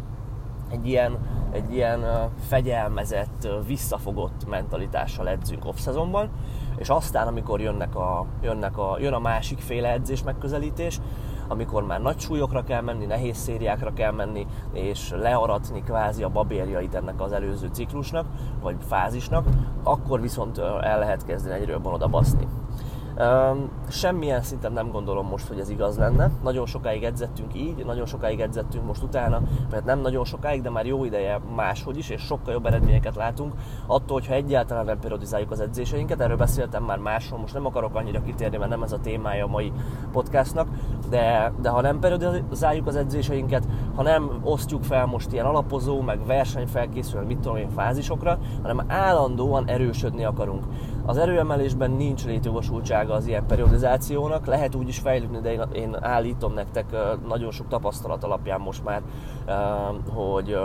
egy 0.70 0.88
ilyen, 0.88 1.18
egy 1.52 1.74
ilyen 1.74 2.30
fegyelmezett, 2.48 3.48
visszafogott 3.66 4.48
mentalitással 4.48 5.28
edzünk 5.28 5.64
off-szezonban, 5.64 6.30
és 6.76 6.88
aztán, 6.88 7.26
amikor 7.26 7.60
jönnek 7.60 7.96
a, 7.96 8.26
jönnek 8.42 8.78
a, 8.78 8.96
jön 9.00 9.12
a 9.12 9.18
másik 9.18 9.58
féle 9.58 9.92
edzés 9.92 10.22
megközelítés, 10.22 11.00
amikor 11.48 11.86
már 11.86 12.00
nagy 12.00 12.18
súlyokra 12.18 12.64
kell 12.64 12.80
menni, 12.80 13.04
nehéz 13.04 13.36
szériákra 13.36 13.92
kell 13.92 14.12
menni, 14.12 14.46
és 14.72 15.10
learatni 15.10 15.82
kvázi 15.82 16.22
a 16.22 16.28
babérjait 16.28 16.94
ennek 16.94 17.20
az 17.20 17.32
előző 17.32 17.68
ciklusnak, 17.72 18.26
vagy 18.62 18.76
fázisnak, 18.88 19.46
akkor 19.82 20.20
viszont 20.20 20.58
el 20.58 20.98
lehet 20.98 21.24
kezdeni 21.24 21.60
egyről 21.60 21.80
oda 21.82 22.06
baszni. 22.06 22.48
Semmilyen 23.88 24.42
szinten 24.42 24.72
nem 24.72 24.90
gondolom 24.90 25.26
most, 25.26 25.48
hogy 25.48 25.58
ez 25.58 25.68
igaz 25.68 25.98
lenne. 25.98 26.30
Nagyon 26.42 26.66
sokáig 26.66 27.04
edzettünk 27.04 27.54
így, 27.54 27.84
nagyon 27.84 28.06
sokáig 28.06 28.40
edzettünk 28.40 28.84
most 28.84 29.02
utána, 29.02 29.40
mert 29.70 29.84
nem 29.84 30.00
nagyon 30.00 30.24
sokáig, 30.24 30.62
de 30.62 30.70
már 30.70 30.86
jó 30.86 31.04
ideje 31.04 31.40
máshogy 31.54 31.98
is, 31.98 32.08
és 32.08 32.20
sokkal 32.22 32.52
jobb 32.52 32.66
eredményeket 32.66 33.14
látunk. 33.14 33.52
Attól, 33.86 34.18
hogyha 34.18 34.34
egyáltalán 34.34 34.84
nem 34.84 34.98
periodizáljuk 34.98 35.50
az 35.50 35.60
edzéseinket, 35.60 36.20
erről 36.20 36.36
beszéltem 36.36 36.84
már 36.84 36.98
máshol, 36.98 37.38
most 37.38 37.54
nem 37.54 37.66
akarok 37.66 37.94
annyira 37.94 38.22
kitérni, 38.22 38.56
mert 38.56 38.70
nem 38.70 38.82
ez 38.82 38.92
a 38.92 39.00
témája 39.00 39.44
a 39.44 39.48
mai 39.48 39.72
podcastnak, 40.12 40.68
de, 41.10 41.52
de 41.60 41.68
ha 41.68 41.80
nem 41.80 41.98
periodizáljuk 41.98 42.86
az 42.86 42.96
edzéseinket, 42.96 43.64
ha 43.98 44.04
nem 44.04 44.40
osztjuk 44.42 44.84
fel 44.84 45.06
most 45.06 45.32
ilyen 45.32 45.44
alapozó, 45.44 46.00
meg 46.00 46.26
versenyfelkészülő, 46.26 47.22
mit 47.22 47.38
tudom 47.38 47.56
én, 47.56 47.70
fázisokra, 47.70 48.38
hanem 48.62 48.84
állandóan 48.86 49.68
erősödni 49.68 50.24
akarunk. 50.24 50.64
Az 51.06 51.16
erőemelésben 51.16 51.90
nincs 51.90 52.24
létjogosultsága 52.24 53.14
az 53.14 53.26
ilyen 53.26 53.46
periodizációnak, 53.46 54.46
lehet 54.46 54.74
úgy 54.74 54.88
is 54.88 54.98
fejlődni, 54.98 55.40
de 55.40 55.52
én, 55.72 55.96
állítom 56.00 56.52
nektek 56.52 56.96
nagyon 57.26 57.50
sok 57.50 57.68
tapasztalat 57.68 58.24
alapján 58.24 58.60
most 58.60 58.84
már, 58.84 59.02
hogy, 60.14 60.58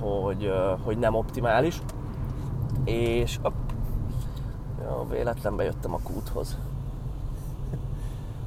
hogy, 0.00 0.52
hogy 0.84 0.98
nem 0.98 1.14
optimális. 1.14 1.82
És 2.84 3.38
Ja, 4.82 5.04
véletlenben 5.10 5.66
jöttem 5.66 5.94
a 5.94 5.98
kúthoz. 6.02 6.58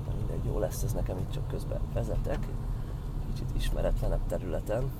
Mindegy, 0.18 0.46
jó 0.46 0.60
lesz 0.60 0.84
ez 0.84 0.94
nekem, 0.94 1.18
itt 1.18 1.32
csak 1.32 1.48
közben 1.48 1.80
vezetek. 1.94 2.48
Kicsit 3.42 3.56
ismeretlenebb 3.56 4.28
területen. 4.28 4.92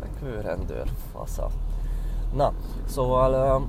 Fekvőrendőr, 0.00 0.90
fasza. 1.12 1.50
Na, 2.32 2.52
szóval 2.84 3.66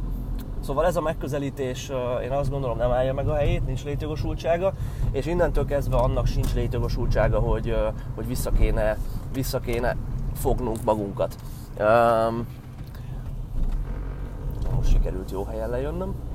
Szóval 0.59 0.85
ez 0.85 0.95
a 0.95 1.01
megközelítés, 1.01 1.91
én 2.23 2.31
azt 2.31 2.49
gondolom 2.49 2.77
nem 2.77 2.91
állja 2.91 3.13
meg 3.13 3.27
a 3.27 3.35
helyét, 3.35 3.65
nincs 3.65 3.83
létjogosultsága, 3.83 4.73
és 5.11 5.25
innentől 5.25 5.65
kezdve 5.65 5.97
annak 5.97 6.25
sincs 6.25 6.53
létjogosultsága, 6.53 7.39
hogy, 7.39 7.75
hogy 8.15 8.27
vissza, 8.27 8.51
kéne, 8.51 8.97
vissza 9.33 9.59
kéne 9.59 9.95
fognunk 10.33 10.83
magunkat. 10.83 11.35
Um, 11.79 12.47
most 14.75 14.89
sikerült 14.89 15.31
jó 15.31 15.43
helyen 15.43 15.69
lejönnöm. 15.69 16.26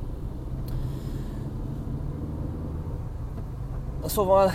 Szóval 4.05 4.51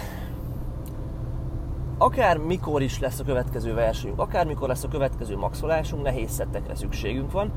akár 1.98 2.38
mikor 2.38 2.82
is 2.82 3.00
lesz 3.00 3.20
a 3.20 3.24
következő 3.24 3.74
versenyünk, 3.74 4.20
akár 4.20 4.46
mikor 4.46 4.68
lesz 4.68 4.84
a 4.84 4.88
következő 4.88 5.38
maxolásunk, 5.38 6.04
nehéz 6.04 6.32
szettekre 6.32 6.76
szükségünk 6.76 7.32
van. 7.32 7.52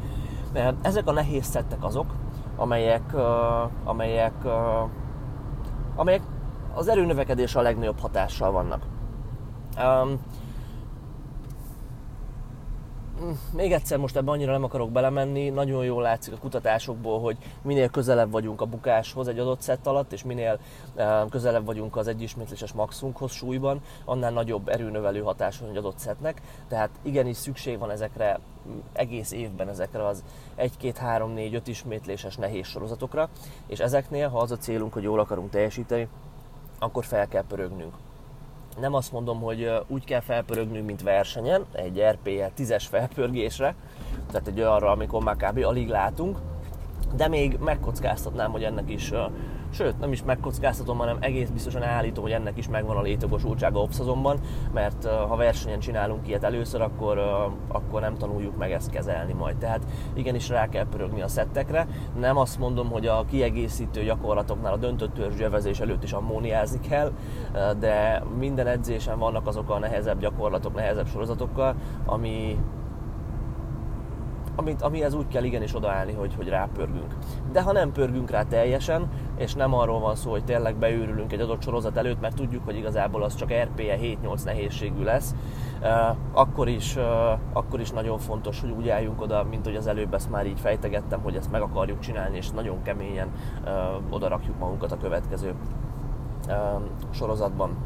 Ezek 0.82 1.06
a 1.06 1.12
nehéz 1.12 1.44
szettek 1.44 1.84
azok, 1.84 2.14
amelyek, 2.56 3.14
amelyek, 3.84 4.34
amelyek 5.96 6.22
az 6.74 6.88
erőnövekedésre 6.88 7.60
a 7.60 7.62
legnagyobb 7.62 7.98
hatással 7.98 8.50
vannak. 8.50 8.82
Még 13.52 13.72
egyszer 13.72 13.98
most 13.98 14.16
ebben 14.16 14.34
annyira 14.34 14.52
nem 14.52 14.64
akarok 14.64 14.90
belemenni, 14.90 15.48
nagyon 15.48 15.84
jól 15.84 16.02
látszik 16.02 16.34
a 16.34 16.36
kutatásokból, 16.36 17.20
hogy 17.20 17.36
minél 17.62 17.88
közelebb 17.88 18.30
vagyunk 18.30 18.60
a 18.60 18.66
bukáshoz 18.66 19.28
egy 19.28 19.38
adott 19.38 19.60
szett 19.60 19.86
alatt, 19.86 20.12
és 20.12 20.24
minél 20.24 20.58
közelebb 21.30 21.64
vagyunk 21.64 21.96
az 21.96 22.06
egyismétléses 22.06 22.72
maxunkhoz 22.72 23.32
súlyban, 23.32 23.80
annál 24.04 24.30
nagyobb 24.30 24.68
erőnövelő 24.68 25.20
hatás 25.20 25.58
van 25.58 25.70
egy 25.70 25.76
adott 25.76 25.98
szettnek. 25.98 26.42
Tehát 26.68 26.90
igenis 27.02 27.36
szükség 27.36 27.78
van 27.78 27.90
ezekre 27.90 28.40
egész 28.92 29.32
évben 29.32 29.68
ezekre 29.68 30.06
az 30.06 30.24
1, 30.54 30.76
2, 30.76 30.98
3, 30.98 31.30
4, 31.30 31.54
5 31.54 31.68
ismétléses 31.68 32.36
nehéz 32.36 32.66
sorozatokra, 32.66 33.28
és 33.66 33.78
ezeknél, 33.78 34.28
ha 34.28 34.38
az 34.38 34.50
a 34.50 34.56
célunk, 34.56 34.92
hogy 34.92 35.02
jól 35.02 35.20
akarunk 35.20 35.50
teljesíteni, 35.50 36.08
akkor 36.78 37.04
fel 37.04 37.28
kell 37.28 37.44
pörögnünk 37.48 37.94
nem 38.80 38.94
azt 38.94 39.12
mondom, 39.12 39.40
hogy 39.40 39.72
úgy 39.86 40.04
kell 40.04 40.20
felpörögnünk, 40.20 40.86
mint 40.86 41.02
versenyen, 41.02 41.64
egy 41.72 42.02
RPE 42.10 42.50
10-es 42.58 42.84
felpörgésre, 42.90 43.74
tehát 44.30 44.48
egy 44.48 44.60
olyanra, 44.60 44.90
amikor 44.90 45.22
már 45.22 45.36
kb. 45.36 45.64
alig 45.64 45.88
látunk, 45.88 46.38
de 47.16 47.28
még 47.28 47.58
megkockáztatnám, 47.58 48.50
hogy 48.50 48.62
ennek 48.62 48.90
is 48.90 49.12
Sőt, 49.72 49.98
nem 49.98 50.12
is 50.12 50.22
megkockáztatom, 50.22 50.98
hanem 50.98 51.16
egész 51.20 51.48
biztosan 51.48 51.82
állítom, 51.82 52.22
hogy 52.22 52.32
ennek 52.32 52.56
is 52.56 52.68
megvan 52.68 52.96
a 52.96 53.02
létogosultsága 53.02 53.80
obszazomban, 53.80 54.38
mert 54.72 55.06
ha 55.06 55.36
versenyen 55.36 55.78
csinálunk 55.78 56.28
ilyet 56.28 56.44
először, 56.44 56.80
akkor, 56.80 57.18
akkor 57.68 58.00
nem 58.00 58.16
tanuljuk 58.16 58.56
meg 58.56 58.72
ezt 58.72 58.90
kezelni 58.90 59.32
majd. 59.32 59.56
Tehát 59.56 59.86
igenis 60.14 60.48
rá 60.48 60.68
kell 60.68 60.86
pörögni 60.86 61.20
a 61.22 61.28
szettekre. 61.28 61.86
Nem 62.18 62.36
azt 62.36 62.58
mondom, 62.58 62.90
hogy 62.90 63.06
a 63.06 63.24
kiegészítő 63.24 64.04
gyakorlatoknál 64.04 64.72
a 64.72 64.76
döntött 64.76 65.14
törzsjövezés 65.14 65.80
előtt 65.80 66.02
is 66.02 66.12
ammóniázni 66.12 66.80
kell, 66.88 67.12
de 67.78 68.22
minden 68.38 68.66
edzésen 68.66 69.18
vannak 69.18 69.46
azok 69.46 69.70
a 69.70 69.78
nehezebb 69.78 70.20
gyakorlatok, 70.20 70.74
nehezebb 70.74 71.06
sorozatokkal, 71.06 71.74
ami, 72.04 72.58
amit, 74.60 74.82
amihez 74.82 75.14
úgy 75.14 75.28
kell 75.28 75.44
igenis 75.44 75.74
odaállni, 75.74 76.12
hogy, 76.12 76.34
hogy 76.36 76.48
rápörgünk. 76.48 77.16
De 77.52 77.62
ha 77.62 77.72
nem 77.72 77.92
pörgünk 77.92 78.30
rá 78.30 78.42
teljesen, 78.42 79.08
és 79.36 79.54
nem 79.54 79.74
arról 79.74 80.00
van 80.00 80.14
szó, 80.14 80.30
hogy 80.30 80.44
tényleg 80.44 80.76
beőrülünk 80.76 81.32
egy 81.32 81.40
adott 81.40 81.62
sorozat 81.62 81.96
előtt, 81.96 82.20
mert 82.20 82.36
tudjuk, 82.36 82.64
hogy 82.64 82.76
igazából 82.76 83.22
az 83.22 83.34
csak 83.34 83.52
RPE 83.52 83.98
7-8 84.02 84.44
nehézségű 84.44 85.02
lesz, 85.02 85.34
akkor 86.32 86.68
is, 86.68 86.96
akkor 87.52 87.80
is 87.80 87.90
nagyon 87.90 88.18
fontos, 88.18 88.60
hogy 88.60 88.70
úgy 88.70 88.88
álljunk 88.88 89.20
oda, 89.20 89.44
mint 89.50 89.64
hogy 89.64 89.76
az 89.76 89.86
előbb 89.86 90.14
ezt 90.14 90.30
már 90.30 90.46
így 90.46 90.60
fejtegettem, 90.60 91.20
hogy 91.20 91.36
ezt 91.36 91.50
meg 91.50 91.62
akarjuk 91.62 91.98
csinálni, 91.98 92.36
és 92.36 92.50
nagyon 92.50 92.82
keményen 92.82 93.28
oda 94.10 94.28
rakjuk 94.28 94.58
magunkat 94.58 94.92
a 94.92 94.96
következő 94.96 95.54
sorozatban. 97.10 97.76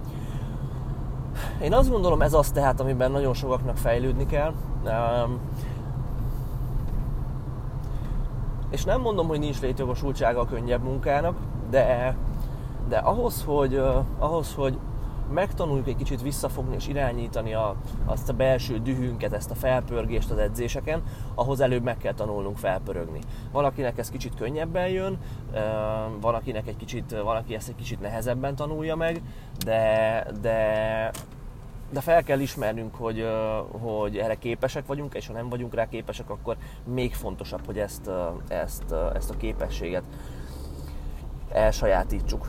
Én 1.63 1.73
azt 1.73 1.91
gondolom, 1.91 2.23
ez 2.23 2.33
az 2.33 2.51
tehát, 2.51 2.81
amiben 2.81 3.11
nagyon 3.11 3.35
sokaknak 3.35 3.77
fejlődni 3.77 4.27
kell. 4.27 4.53
És 8.75 8.85
nem 8.85 9.01
mondom, 9.01 9.27
hogy 9.27 9.39
nincs 9.39 9.61
létjogosultsága 9.61 10.41
a 10.41 10.45
könnyebb 10.45 10.83
munkának, 10.83 11.37
de, 11.71 12.17
de 12.89 12.97
ahhoz, 12.97 13.45
hogy, 13.47 13.83
ahhoz, 14.19 14.55
hogy 14.55 14.79
megtanuljuk 15.33 15.89
egy 15.89 15.97
kicsit 15.97 16.23
visszafogni 16.23 16.75
és 16.75 16.89
irányítani 16.89 17.55
a, 17.55 17.75
azt 18.05 18.29
a 18.29 18.33
belső 18.33 18.79
dühünket, 18.79 19.33
ezt 19.33 19.51
a 19.51 19.55
felpörgést 19.55 20.31
az 20.31 20.39
edzéseken, 20.39 21.03
ahhoz 21.35 21.61
előbb 21.61 21.83
meg 21.83 21.97
kell 21.97 22.15
tanulnunk 22.15 22.57
felpörögni. 22.57 23.21
Van, 23.53 23.65
akinek 23.65 23.99
ez 23.99 24.11
kicsit 24.11 24.35
könnyebben 24.35 24.89
jön, 24.89 25.19
van, 26.21 26.35
akinek 26.35 26.67
egy 26.67 26.77
kicsit, 26.77 27.21
van, 27.23 27.37
aki 27.37 27.55
ezt 27.55 27.69
egy 27.69 27.77
kicsit 27.77 28.01
nehezebben 28.01 28.55
tanulja 28.55 28.97
meg, 28.97 29.23
de, 29.65 30.27
de 30.41 31.11
de 31.95 32.01
fel 32.01 32.23
kell 32.23 32.41
ismernünk, 32.41 32.95
hogy, 32.95 33.27
hogy 33.71 34.17
erre 34.17 34.35
képesek 34.35 34.87
vagyunk, 34.87 35.15
és 35.15 35.27
ha 35.27 35.33
nem 35.33 35.49
vagyunk 35.49 35.75
rá 35.75 35.89
képesek, 35.89 36.31
akkor 36.31 36.57
még 36.85 37.15
fontosabb, 37.15 37.67
hogy 37.67 37.79
ezt, 37.79 38.11
ezt, 38.49 38.95
ezt 39.15 39.31
a 39.31 39.37
képességet 39.37 40.03
elsajátítsuk. 41.53 42.49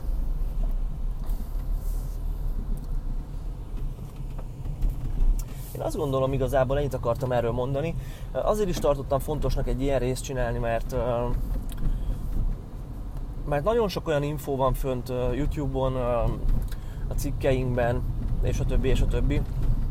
Én 5.74 5.80
azt 5.80 5.96
gondolom 5.96 6.32
igazából 6.32 6.78
ennyit 6.78 6.94
akartam 6.94 7.32
erről 7.32 7.52
mondani. 7.52 7.94
Azért 8.32 8.68
is 8.68 8.78
tartottam 8.78 9.18
fontosnak 9.18 9.68
egy 9.68 9.82
ilyen 9.82 9.98
részt 9.98 10.24
csinálni, 10.24 10.58
mert 10.58 10.96
mert 13.48 13.64
nagyon 13.64 13.88
sok 13.88 14.06
olyan 14.06 14.22
info 14.22 14.56
van 14.56 14.74
fönt 14.74 15.12
YouTube-on, 15.32 15.96
a 17.08 17.12
cikkeinkben, 17.14 18.02
és 18.46 18.60
a 18.60 18.64
többi, 18.64 18.88
és 18.88 19.00
a 19.00 19.06
többi, 19.06 19.40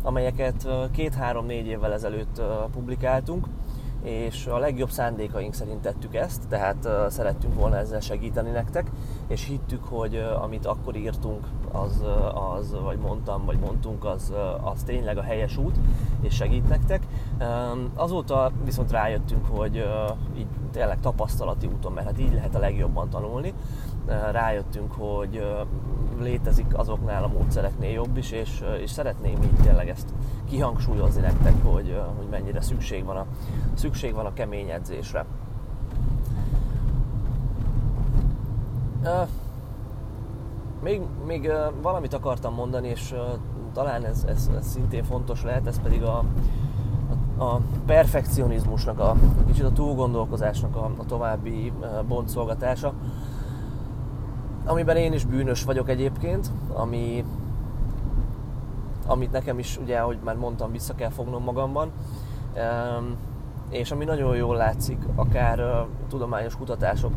amelyeket 0.03 0.67
két-három-négy 0.91 1.65
évvel 1.65 1.93
ezelőtt 1.93 2.41
publikáltunk, 2.71 3.47
és 4.01 4.47
a 4.47 4.57
legjobb 4.57 4.89
szándékaink 4.89 5.53
szerint 5.53 5.81
tettük 5.81 6.15
ezt, 6.15 6.47
tehát 6.47 6.89
szerettünk 7.09 7.55
volna 7.55 7.77
ezzel 7.77 7.99
segíteni 7.99 8.49
nektek, 8.49 8.91
és 9.27 9.45
hittük, 9.45 9.83
hogy 9.83 10.15
amit 10.41 10.65
akkor 10.65 10.95
írtunk, 10.95 11.47
az, 11.71 12.03
az 12.33 12.75
vagy 12.83 12.97
mondtam, 12.97 13.45
vagy 13.45 13.59
mondtunk, 13.59 14.05
az, 14.05 14.33
az 14.61 14.83
tényleg 14.83 15.17
a 15.17 15.21
helyes 15.21 15.57
út, 15.57 15.75
és 16.21 16.35
segít 16.35 16.69
nektek. 16.69 17.07
Azóta 17.95 18.51
viszont 18.63 18.91
rájöttünk, 18.91 19.45
hogy 19.45 19.87
így 20.37 20.47
tényleg 20.71 20.99
tapasztalati 20.99 21.67
úton, 21.67 21.91
mert 21.91 22.07
hát 22.07 22.19
így 22.19 22.33
lehet 22.33 22.55
a 22.55 22.59
legjobban 22.59 23.09
tanulni, 23.09 23.53
rájöttünk, 24.31 24.91
hogy 24.91 25.45
létezik 26.19 26.77
azoknál 26.77 27.23
a 27.23 27.27
módszereknél 27.27 27.91
jobb 27.91 28.17
is, 28.17 28.31
és, 28.31 28.63
és 28.81 28.91
szeretném 28.91 29.43
így 29.43 29.55
tényleg 29.63 29.89
ezt 29.89 30.13
kihangsúlyozni 30.49 31.21
nektek, 31.21 31.53
hogy, 31.63 32.01
hogy 32.17 32.27
mennyire 32.29 32.61
szükség 32.61 33.05
van, 33.05 33.17
a, 33.17 33.25
szükség 33.73 34.13
van 34.13 34.25
a 34.25 34.33
kemény 34.33 34.69
edzésre. 34.69 35.25
Még, 40.83 41.01
még 41.25 41.51
valamit 41.81 42.13
akartam 42.13 42.53
mondani, 42.53 42.87
és 42.87 43.15
talán 43.73 44.05
ez, 44.05 44.23
ez, 44.27 44.49
ez 44.57 44.67
szintén 44.67 45.03
fontos 45.03 45.43
lehet, 45.43 45.67
ez 45.67 45.81
pedig 45.81 46.03
a, 46.03 46.23
a, 47.37 47.43
a 47.43 47.61
perfekcionizmusnak, 47.85 48.99
a, 48.99 49.15
kicsit 49.47 49.63
a 49.63 49.71
túlgondolkozásnak 49.71 50.75
a, 50.75 50.91
a 50.97 51.05
további 51.05 51.71
bontszolgatása 52.07 52.93
amiben 54.65 54.97
én 54.97 55.13
is 55.13 55.25
bűnös 55.25 55.63
vagyok 55.63 55.89
egyébként, 55.89 56.49
ami, 56.73 57.23
amit 59.07 59.31
nekem 59.31 59.59
is, 59.59 59.77
ugye, 59.77 59.97
ahogy 59.97 60.17
már 60.23 60.35
mondtam, 60.35 60.71
vissza 60.71 60.95
kell 60.95 61.09
fognom 61.09 61.43
magamban, 61.43 61.91
és 63.69 63.91
ami 63.91 64.05
nagyon 64.05 64.35
jól 64.35 64.55
látszik, 64.55 64.97
akár 65.15 65.85
tudományos 66.09 66.55
kutatások 66.55 67.13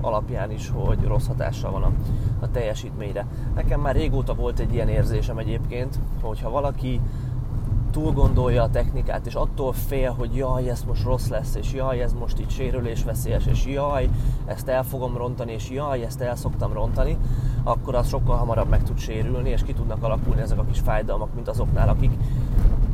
alapján 0.00 0.50
is, 0.50 0.72
hogy 0.74 1.04
rossz 1.04 1.26
hatással 1.26 1.70
van 1.70 1.82
a, 1.82 1.92
a 2.40 2.50
teljesítményre. 2.50 3.26
Nekem 3.54 3.80
már 3.80 3.94
régóta 3.94 4.34
volt 4.34 4.58
egy 4.58 4.74
ilyen 4.74 4.88
érzésem 4.88 5.38
egyébként, 5.38 5.98
hogyha 6.22 6.50
valaki 6.50 7.00
túl 7.92 8.12
gondolja 8.12 8.62
a 8.62 8.70
technikát, 8.70 9.26
és 9.26 9.34
attól 9.34 9.72
fél, 9.72 10.10
hogy 10.10 10.36
jaj, 10.36 10.68
ez 10.68 10.84
most 10.86 11.04
rossz 11.04 11.28
lesz, 11.28 11.54
és 11.54 11.72
jaj, 11.72 12.00
ez 12.00 12.12
most 12.12 12.40
így 12.40 12.50
sérülésveszélyes, 12.50 13.46
és 13.46 13.66
jaj, 13.66 14.08
ezt 14.46 14.68
el 14.68 14.82
fogom 14.82 15.16
rontani, 15.16 15.52
és 15.52 15.70
jaj, 15.70 16.02
ezt 16.04 16.20
el 16.20 16.36
szoktam 16.36 16.72
rontani, 16.72 17.16
akkor 17.64 17.94
az 17.94 18.08
sokkal 18.08 18.36
hamarabb 18.36 18.68
meg 18.68 18.82
tud 18.82 18.98
sérülni, 18.98 19.50
és 19.50 19.62
ki 19.62 19.72
tudnak 19.72 20.02
alakulni 20.02 20.40
ezek 20.40 20.58
a 20.58 20.64
kis 20.64 20.78
fájdalmak, 20.78 21.34
mint 21.34 21.48
azoknál, 21.48 21.88
akik 21.88 22.10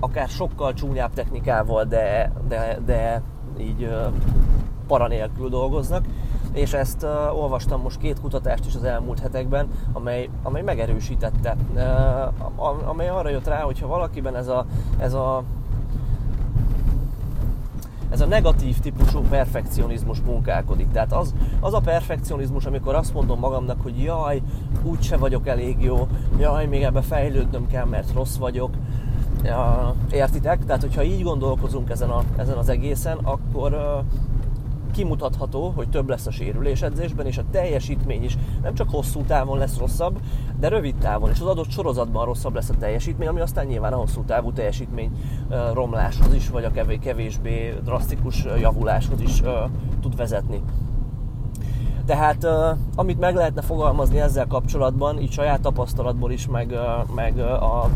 akár 0.01 0.29
sokkal 0.29 0.73
csúnyább 0.73 1.13
technikával, 1.13 1.85
de, 1.85 2.33
de, 2.49 2.79
de 2.85 3.23
így 3.59 3.89
para 4.87 5.09
dolgoznak, 5.49 6.05
és 6.59 6.73
ezt 6.73 7.03
uh, 7.03 7.41
olvastam 7.41 7.81
most 7.81 7.99
két 7.99 8.21
kutatást 8.21 8.67
is 8.67 8.75
az 8.75 8.85
elmúlt 8.85 9.21
hetekben, 9.21 9.69
amely, 9.93 10.29
amely 10.43 10.63
megerősítette, 10.63 11.57
uh, 11.75 12.89
amely 12.89 13.09
arra 13.09 13.29
jött 13.29 13.47
rá, 13.47 13.61
hogyha 13.61 13.87
valakiben 13.87 14.37
ez 14.37 14.49
a, 14.49 14.67
ez 14.99 15.15
a 15.15 15.43
ez 18.11 18.21
a 18.21 18.27
negatív 18.27 18.79
típusú 18.79 19.21
perfekcionizmus 19.21 20.21
munkálkodik. 20.21 20.91
Tehát 20.91 21.13
az, 21.13 21.35
az 21.61 21.75
a 21.75 21.81
perfekcionizmus, 21.81 22.67
amikor 22.67 22.95
azt 22.95 23.15
mondom 23.15 23.39
magamnak, 23.39 23.81
hogy 23.83 24.03
jaj, 24.03 24.43
úgyse 24.83 25.17
vagyok 25.17 25.47
elég 25.47 25.83
jó, 25.83 26.09
jaj, 26.39 26.67
még 26.67 26.83
ebbe 26.83 27.01
fejlődnöm 27.01 27.67
kell, 27.67 27.85
mert 27.85 28.13
rossz 28.15 28.37
vagyok, 28.37 28.71
értitek? 30.11 30.65
Tehát, 30.65 30.81
hogyha 30.81 31.03
így 31.03 31.23
gondolkozunk 31.23 31.91
ezen, 31.91 32.11
a, 32.11 32.23
ezen 32.37 32.57
az 32.57 32.69
egészen, 32.69 33.19
akkor 33.23 34.03
kimutatható, 34.99 35.73
hogy 35.77 35.89
több 35.89 36.09
lesz 36.09 36.27
a 36.27 36.31
sérülés 36.31 36.83
edzésben, 36.83 37.27
és 37.27 37.39
a 37.39 37.45
teljesítmény 37.51 38.25
is 38.25 38.37
nem 38.63 38.75
csak 38.75 38.91
hosszú 38.91 39.23
távon 39.23 39.59
lesz 39.59 39.79
rosszabb, 39.79 40.21
de 40.61 40.69
rövid 40.69 40.95
távon, 40.95 41.31
és 41.31 41.41
az 41.41 41.47
adott 41.47 41.71
sorozatban 41.71 42.25
rosszabb 42.25 42.55
lesz 42.55 42.69
a 42.69 42.75
teljesítmény, 42.79 43.29
ami 43.29 43.41
aztán 43.41 43.67
nyilván 43.67 43.93
a 43.93 43.97
hosszú 43.97 44.25
távú 44.25 44.53
teljesítmény 44.53 45.11
romláshoz 45.73 46.35
is, 46.35 46.49
vagy 46.49 46.65
a 46.65 46.71
kevésbé 47.01 47.75
drasztikus 47.85 48.45
javuláshoz 48.61 49.21
is 49.21 49.43
tud 50.01 50.17
vezetni. 50.17 50.63
Tehát 52.07 52.47
amit 52.97 53.19
meg 53.19 53.35
lehetne 53.35 53.63
fogalmazni 53.63 54.21
ezzel 54.21 54.47
kapcsolatban, 54.47 55.19
így 55.19 55.33
saját 55.33 55.61
tapasztalatból 55.61 56.33
is, 56.33 56.47
meg, 56.47 56.75
meg 57.15 57.39
a 57.39 57.91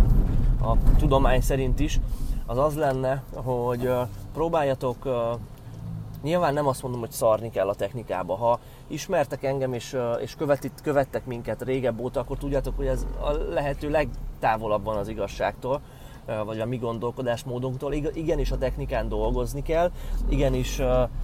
a 0.65 0.77
tudomány 0.99 1.41
szerint 1.41 1.81
is, 1.81 2.01
az 2.47 2.59
az 2.59 2.75
lenne, 2.77 3.23
hogy 3.35 3.91
próbáljatok, 4.33 4.97
nyilván 6.23 6.55
nem 6.55 6.67
azt 6.67 6.83
mondom, 6.83 7.01
hogy 7.01 7.11
szarni 7.11 7.51
kell 7.51 7.69
a 7.69 7.75
technikába. 7.75 8.37
Ha 8.37 8.61
ismertek 8.87 9.43
engem 9.43 9.73
és, 9.73 9.97
és 10.21 10.35
követit, 10.35 10.81
követtek 10.83 11.27
minket 11.27 11.63
régebb 11.63 12.01
óta, 12.01 12.21
akkor 12.21 12.39
tudjátok, 12.39 12.77
hogy 12.77 12.87
ez 12.87 13.07
a 13.21 13.31
lehető 13.31 13.91
legtávolabb 13.91 14.85
van 14.85 14.97
az 14.97 15.09
igazságtól 15.09 15.81
vagy 16.45 16.61
a 16.61 16.67
mi 16.67 16.77
gondolkodásmódunktól. 16.77 17.93
Igenis 17.93 18.51
a 18.51 18.59
technikán 18.59 19.09
dolgozni 19.09 19.63
kell, 19.63 19.91
igenis 20.29 20.81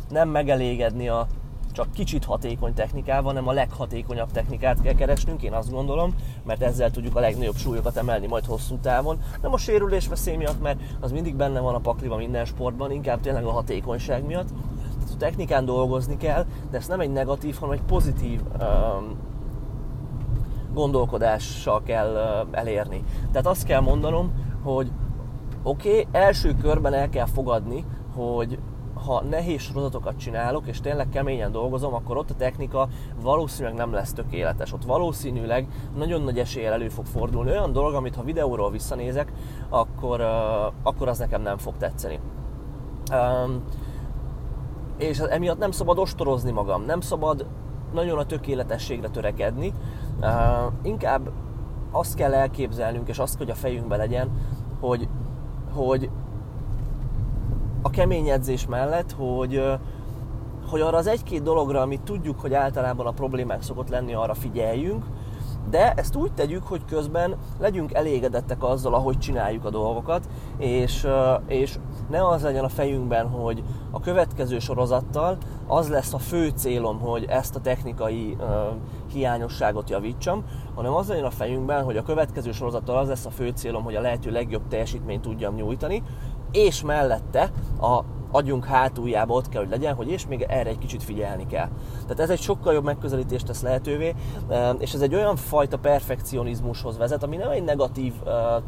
nem 0.09 0.29
megelégedni 0.29 1.09
a 1.09 1.27
csak 1.73 1.93
kicsit 1.93 2.25
hatékony 2.25 2.75
technikával, 2.75 3.23
hanem 3.23 3.49
a 3.49 3.53
leghatékonyabb 3.53 4.31
technikát 4.31 4.83
kell 4.83 4.95
keresnünk, 4.95 5.43
én 5.43 5.53
azt 5.53 5.71
gondolom, 5.71 6.15
mert 6.45 6.63
ezzel 6.63 6.91
tudjuk 6.91 7.17
a 7.17 7.21
legnagyobb 7.21 7.57
súlyokat 7.57 7.97
emelni 7.97 8.27
majd 8.27 8.45
hosszú 8.45 8.79
távon. 8.79 9.23
Nem 9.43 9.53
a 9.53 9.59
sérülés 9.59 10.09
veszély 10.09 10.37
miatt, 10.37 10.61
mert 10.61 10.81
az 11.01 11.13
mindig 11.13 11.37
benne 11.37 11.61
van 11.61 11.75
a 11.75 11.79
pakliba 11.79 12.17
minden 12.17 12.45
sportban, 12.45 12.91
inkább 12.91 13.21
tényleg 13.21 13.45
a 13.45 13.51
hatékonyság 13.51 14.25
miatt. 14.27 14.49
Technikán 15.19 15.65
dolgozni 15.65 16.17
kell, 16.17 16.47
de 16.71 16.77
ezt 16.77 16.89
nem 16.89 17.01
egy 17.01 17.13
negatív, 17.13 17.57
hanem 17.59 17.75
egy 17.75 17.83
pozitív 17.83 18.41
um, 18.61 19.17
gondolkodással 20.75 21.83
kell 21.83 22.13
uh, 22.13 22.59
elérni. 22.59 23.05
Tehát 23.33 23.47
azt 23.47 23.65
kell 23.65 23.81
mondanom, 23.81 24.33
hogy 24.63 24.91
oké, 25.63 25.89
okay, 25.89 26.07
első 26.11 26.55
körben 26.55 26.93
el 26.93 27.09
kell 27.09 27.27
fogadni, 27.27 27.85
hogy 28.15 28.59
ha 29.07 29.23
nehéz 29.23 29.61
sorozatokat 29.61 30.17
csinálok, 30.17 30.67
és 30.67 30.81
tényleg 30.81 31.09
keményen 31.09 31.53
dolgozom, 31.53 31.95
akkor 31.95 32.17
ott 32.17 32.31
a 32.31 32.35
technika 32.35 32.89
valószínűleg 33.23 33.77
nem 33.77 33.93
lesz 33.93 34.13
tökéletes. 34.13 34.73
Ott 34.73 34.85
valószínűleg 34.85 35.67
nagyon 35.97 36.23
nagy 36.23 36.39
eséllyel 36.39 36.73
elő 36.73 36.89
fog 36.89 37.07
fordulni 37.07 37.51
olyan 37.51 37.73
dolog, 37.73 37.95
amit 37.95 38.15
ha 38.15 38.23
videóról 38.23 38.71
visszanézek, 38.71 39.33
akkor, 39.69 40.21
uh, 40.21 40.73
akkor 40.83 41.09
az 41.09 41.19
nekem 41.19 41.43
nem 41.43 41.59
fog 41.59 41.77
tetszeni. 41.77 42.21
Um, 43.13 43.63
és 44.99 45.19
emiatt 45.19 45.59
nem 45.59 45.71
szabad 45.71 45.99
ostorozni 45.99 46.51
magam, 46.51 46.85
nem 46.85 47.01
szabad 47.01 47.47
nagyon 47.93 48.19
a 48.19 48.25
tökéletességre 48.25 49.09
törekedni, 49.09 49.73
inkább 50.83 51.31
azt 51.91 52.15
kell 52.15 52.35
elképzelnünk, 52.35 53.09
és 53.09 53.19
azt, 53.19 53.39
hogy 53.39 53.51
a 53.51 53.55
fejünkbe 53.55 53.97
legyen, 53.97 54.31
hogy, 54.81 55.09
hogy 55.73 56.11
a 57.83 57.91
kemény 57.91 58.29
edzés 58.29 58.67
mellett, 58.67 59.13
hogy, 59.13 59.63
hogy 60.71 60.81
arra 60.81 60.97
az 60.97 61.07
egy-két 61.07 61.43
dologra, 61.43 61.81
amit 61.81 62.01
tudjuk, 62.01 62.41
hogy 62.41 62.55
általában 62.55 63.07
a 63.07 63.11
problémák 63.13 63.63
szokott 63.63 63.89
lenni, 63.89 64.15
arra 64.15 64.35
figyeljünk, 64.35 65.05
de 65.71 65.93
ezt 65.93 66.17
úgy 66.17 66.33
tegyük, 66.33 66.67
hogy 66.67 66.85
közben 66.85 67.37
legyünk 67.59 67.93
elégedettek 67.93 68.63
azzal, 68.63 68.95
ahogy 68.95 69.19
csináljuk 69.19 69.65
a 69.65 69.71
dolgokat, 69.71 70.29
és, 70.59 71.07
és 71.47 71.79
ne 72.11 72.29
az 72.29 72.43
legyen 72.43 72.65
a 72.65 72.69
fejünkben, 72.69 73.29
hogy 73.29 73.63
a 73.91 74.01
következő 74.01 74.59
sorozattal 74.59 75.37
az 75.67 75.89
lesz 75.89 76.13
a 76.13 76.19
fő 76.19 76.49
célom, 76.49 76.99
hogy 77.01 77.25
ezt 77.29 77.57
a 77.57 77.61
technikai 77.61 78.37
uh, 78.39 78.47
hiányosságot 79.13 79.91
javítsam, 79.91 80.45
hanem 80.75 80.95
az 80.95 81.09
legyen 81.09 81.25
a 81.25 81.31
fejünkben, 81.31 81.85
hogy 81.85 81.97
a 81.97 82.03
következő 82.03 82.53
sorozattal 82.53 82.97
az 82.97 83.09
lesz 83.09 83.27
a 83.27 83.31
fő 83.31 83.49
célom, 83.55 83.83
hogy 83.83 83.95
a 83.95 84.01
lehető 84.01 84.31
legjobb 84.31 84.69
teljesítményt 84.69 85.23
tudjam 85.23 85.55
nyújtani, 85.55 86.03
és 86.53 86.83
mellette 86.83 87.51
a 87.81 88.03
agyunk 88.31 88.65
hátuljába 88.65 89.35
ott 89.35 89.49
kell, 89.49 89.61
hogy 89.61 89.71
legyen, 89.71 89.95
hogy 89.95 90.11
és 90.11 90.27
még 90.27 90.43
erre 90.49 90.71
egy 90.71 90.79
kicsit 90.79 91.03
figyelni 91.03 91.47
kell. 91.47 91.69
Tehát 92.03 92.21
ez 92.21 92.31
egy 92.31 92.41
sokkal 92.41 92.73
jobb 92.73 92.85
megközelítést 92.85 93.47
tesz 93.47 93.63
lehetővé, 93.63 94.15
és 94.79 94.93
ez 94.93 95.01
egy 95.01 95.15
olyan 95.15 95.37
fajta 95.37 95.79
perfekcionizmushoz 95.79 96.99
vezet, 96.99 97.23
ami 97.23 97.37
nem 97.37 97.51
egy 97.51 97.65
negatív 97.65 98.13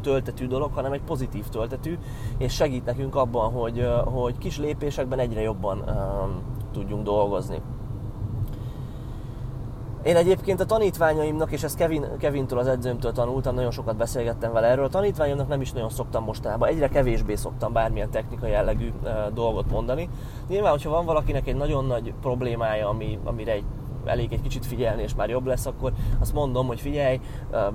töltetű 0.01 0.47
dolog, 0.47 0.73
hanem 0.73 0.91
egy 0.91 1.01
pozitív 1.01 1.47
töltetű, 1.47 1.97
és 2.37 2.53
segít 2.53 2.85
nekünk 2.85 3.15
abban, 3.15 3.51
hogy, 3.51 3.87
hogy 4.05 4.37
kis 4.37 4.57
lépésekben 4.57 5.19
egyre 5.19 5.41
jobban 5.41 5.83
tudjunk 6.73 7.03
dolgozni. 7.03 7.61
Én 10.03 10.15
egyébként 10.15 10.59
a 10.59 10.65
tanítványaimnak, 10.65 11.51
és 11.51 11.63
ezt 11.63 11.77
Kevin, 11.77 12.05
Kevintől, 12.19 12.59
az 12.59 12.67
edzőmtől 12.67 13.11
tanultam, 13.11 13.55
nagyon 13.55 13.71
sokat 13.71 13.95
beszélgettem 13.95 14.53
vele 14.53 14.67
erről, 14.67 14.85
a 14.85 14.89
tanítványomnak 14.89 15.47
nem 15.47 15.61
is 15.61 15.71
nagyon 15.71 15.89
szoktam 15.89 16.23
mostanában, 16.23 16.69
egyre 16.69 16.87
kevésbé 16.87 17.35
szoktam 17.35 17.73
bármilyen 17.73 18.09
technikai 18.09 18.51
jellegű 18.51 18.91
e, 19.03 19.29
dolgot 19.33 19.71
mondani. 19.71 20.09
Nyilván, 20.47 20.71
hogyha 20.71 20.89
van 20.89 21.05
valakinek 21.05 21.47
egy 21.47 21.55
nagyon 21.55 21.85
nagy 21.85 22.13
problémája, 22.21 22.89
ami, 22.89 23.19
amire 23.23 23.51
egy 23.51 23.63
elég 24.05 24.33
egy 24.33 24.41
kicsit 24.41 24.65
figyelni, 24.65 25.01
és 25.01 25.15
már 25.15 25.29
jobb 25.29 25.45
lesz, 25.45 25.65
akkor 25.65 25.91
azt 26.19 26.33
mondom, 26.33 26.67
hogy 26.67 26.79
figyelj, 26.79 27.19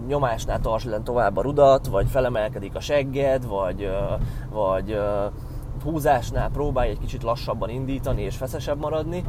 nyomásnál 0.06 0.60
tartsd 0.60 1.02
tovább 1.02 1.36
a 1.36 1.42
rudat, 1.42 1.86
vagy 1.86 2.06
felemelkedik 2.08 2.74
a 2.74 2.80
segged, 2.80 3.46
vagy, 3.46 3.90
vagy 4.50 4.98
húzásnál 5.86 6.50
próbálj 6.50 6.90
egy 6.90 6.98
kicsit 6.98 7.22
lassabban 7.22 7.68
indítani 7.68 8.22
és 8.22 8.36
feszesebb 8.36 8.78
maradni, 8.78 9.24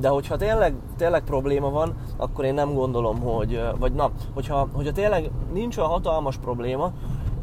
de 0.00 0.08
hogyha 0.08 0.36
tényleg, 0.36 0.74
tényleg 0.96 1.22
probléma 1.22 1.70
van, 1.70 1.94
akkor 2.16 2.44
én 2.44 2.54
nem 2.54 2.74
gondolom, 2.74 3.20
hogy, 3.20 3.62
vagy 3.78 3.92
na, 3.92 4.10
hogyha, 4.34 4.68
hogyha 4.72 4.92
tényleg 4.92 5.30
nincs 5.52 5.76
olyan 5.76 5.90
hatalmas 5.90 6.36
probléma, 6.36 6.92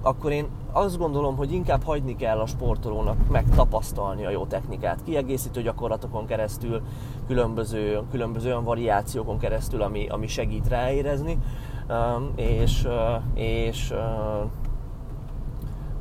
akkor 0.01 0.31
én 0.31 0.47
azt 0.71 0.97
gondolom, 0.97 1.35
hogy 1.35 1.53
inkább 1.53 1.83
hagyni 1.83 2.15
kell 2.15 2.39
a 2.39 2.45
sportolónak 2.45 3.29
megtapasztalni 3.29 4.25
a 4.25 4.29
jó 4.29 4.45
technikát, 4.45 5.03
kiegészítő 5.03 5.61
gyakorlatokon 5.61 6.25
keresztül, 6.25 6.81
különböző, 7.27 8.01
különböző 8.11 8.49
olyan 8.49 8.63
variációkon 8.63 9.37
keresztül, 9.37 9.81
ami, 9.81 10.07
ami 10.07 10.27
segít 10.27 10.67
ráérezni, 10.67 11.37
és, 12.35 12.87
és 13.33 13.93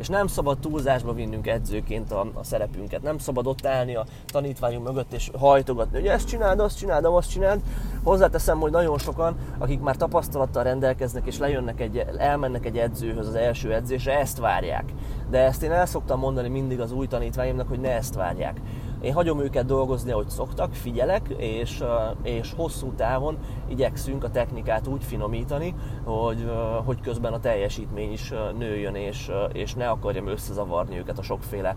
és 0.01 0.09
nem 0.09 0.27
szabad 0.27 0.59
túlzásba 0.59 1.13
vinnünk 1.13 1.47
edzőként 1.47 2.13
a, 2.13 2.27
a 2.35 2.45
szerepünket. 2.45 3.03
Nem 3.03 3.19
szabad 3.19 3.47
ott 3.47 3.67
állni 3.67 3.95
a 3.95 4.07
tanítványunk 4.27 4.87
mögött 4.87 5.13
és 5.13 5.31
hajtogatni, 5.39 5.99
hogy 5.99 6.07
ezt 6.07 6.29
csináld, 6.29 6.61
azt 6.61 6.79
csináld, 6.79 7.05
azt 7.05 7.31
csináld. 7.31 7.61
Hozzáteszem, 8.03 8.59
hogy 8.59 8.71
nagyon 8.71 8.99
sokan, 8.99 9.37
akik 9.59 9.81
már 9.81 9.97
tapasztalattal 9.97 10.63
rendelkeznek 10.63 11.27
és 11.27 11.39
lejönnek 11.39 11.81
egy, 11.81 12.05
elmennek 12.19 12.67
egy 12.67 12.79
edzőhöz 12.79 13.27
az 13.27 13.35
első 13.35 13.75
edzésre, 13.75 14.19
ezt 14.19 14.39
várják. 14.39 14.85
De 15.31 15.39
ezt 15.39 15.63
én 15.63 15.73
el 15.73 15.87
szoktam 15.87 16.19
mondani 16.19 16.49
mindig 16.49 16.81
az 16.81 16.93
új 16.93 17.07
tanítványomnak, 17.07 17.69
hogy 17.69 17.81
ne 17.81 17.91
ezt 17.91 18.15
várják 18.15 18.61
én 19.01 19.13
hagyom 19.13 19.41
őket 19.41 19.67
dolgozni, 19.67 20.13
ahogy 20.13 20.29
szoktak, 20.29 20.75
figyelek, 20.75 21.29
és, 21.37 21.85
és 22.23 22.53
hosszú 22.57 22.93
távon 22.93 23.39
igyekszünk 23.69 24.25
a 24.25 24.31
technikát 24.31 24.87
úgy 24.87 25.05
finomítani, 25.05 25.75
hogy, 26.05 26.51
hogy 26.85 27.01
közben 27.01 27.33
a 27.33 27.41
teljesítmény 27.41 28.13
is 28.13 28.33
nőjön, 28.59 28.95
és, 28.95 29.31
és 29.53 29.75
ne 29.75 29.89
akarjam 29.89 30.27
összezavarni 30.27 30.99
őket 30.99 31.19
a 31.19 31.23
sokféle 31.23 31.77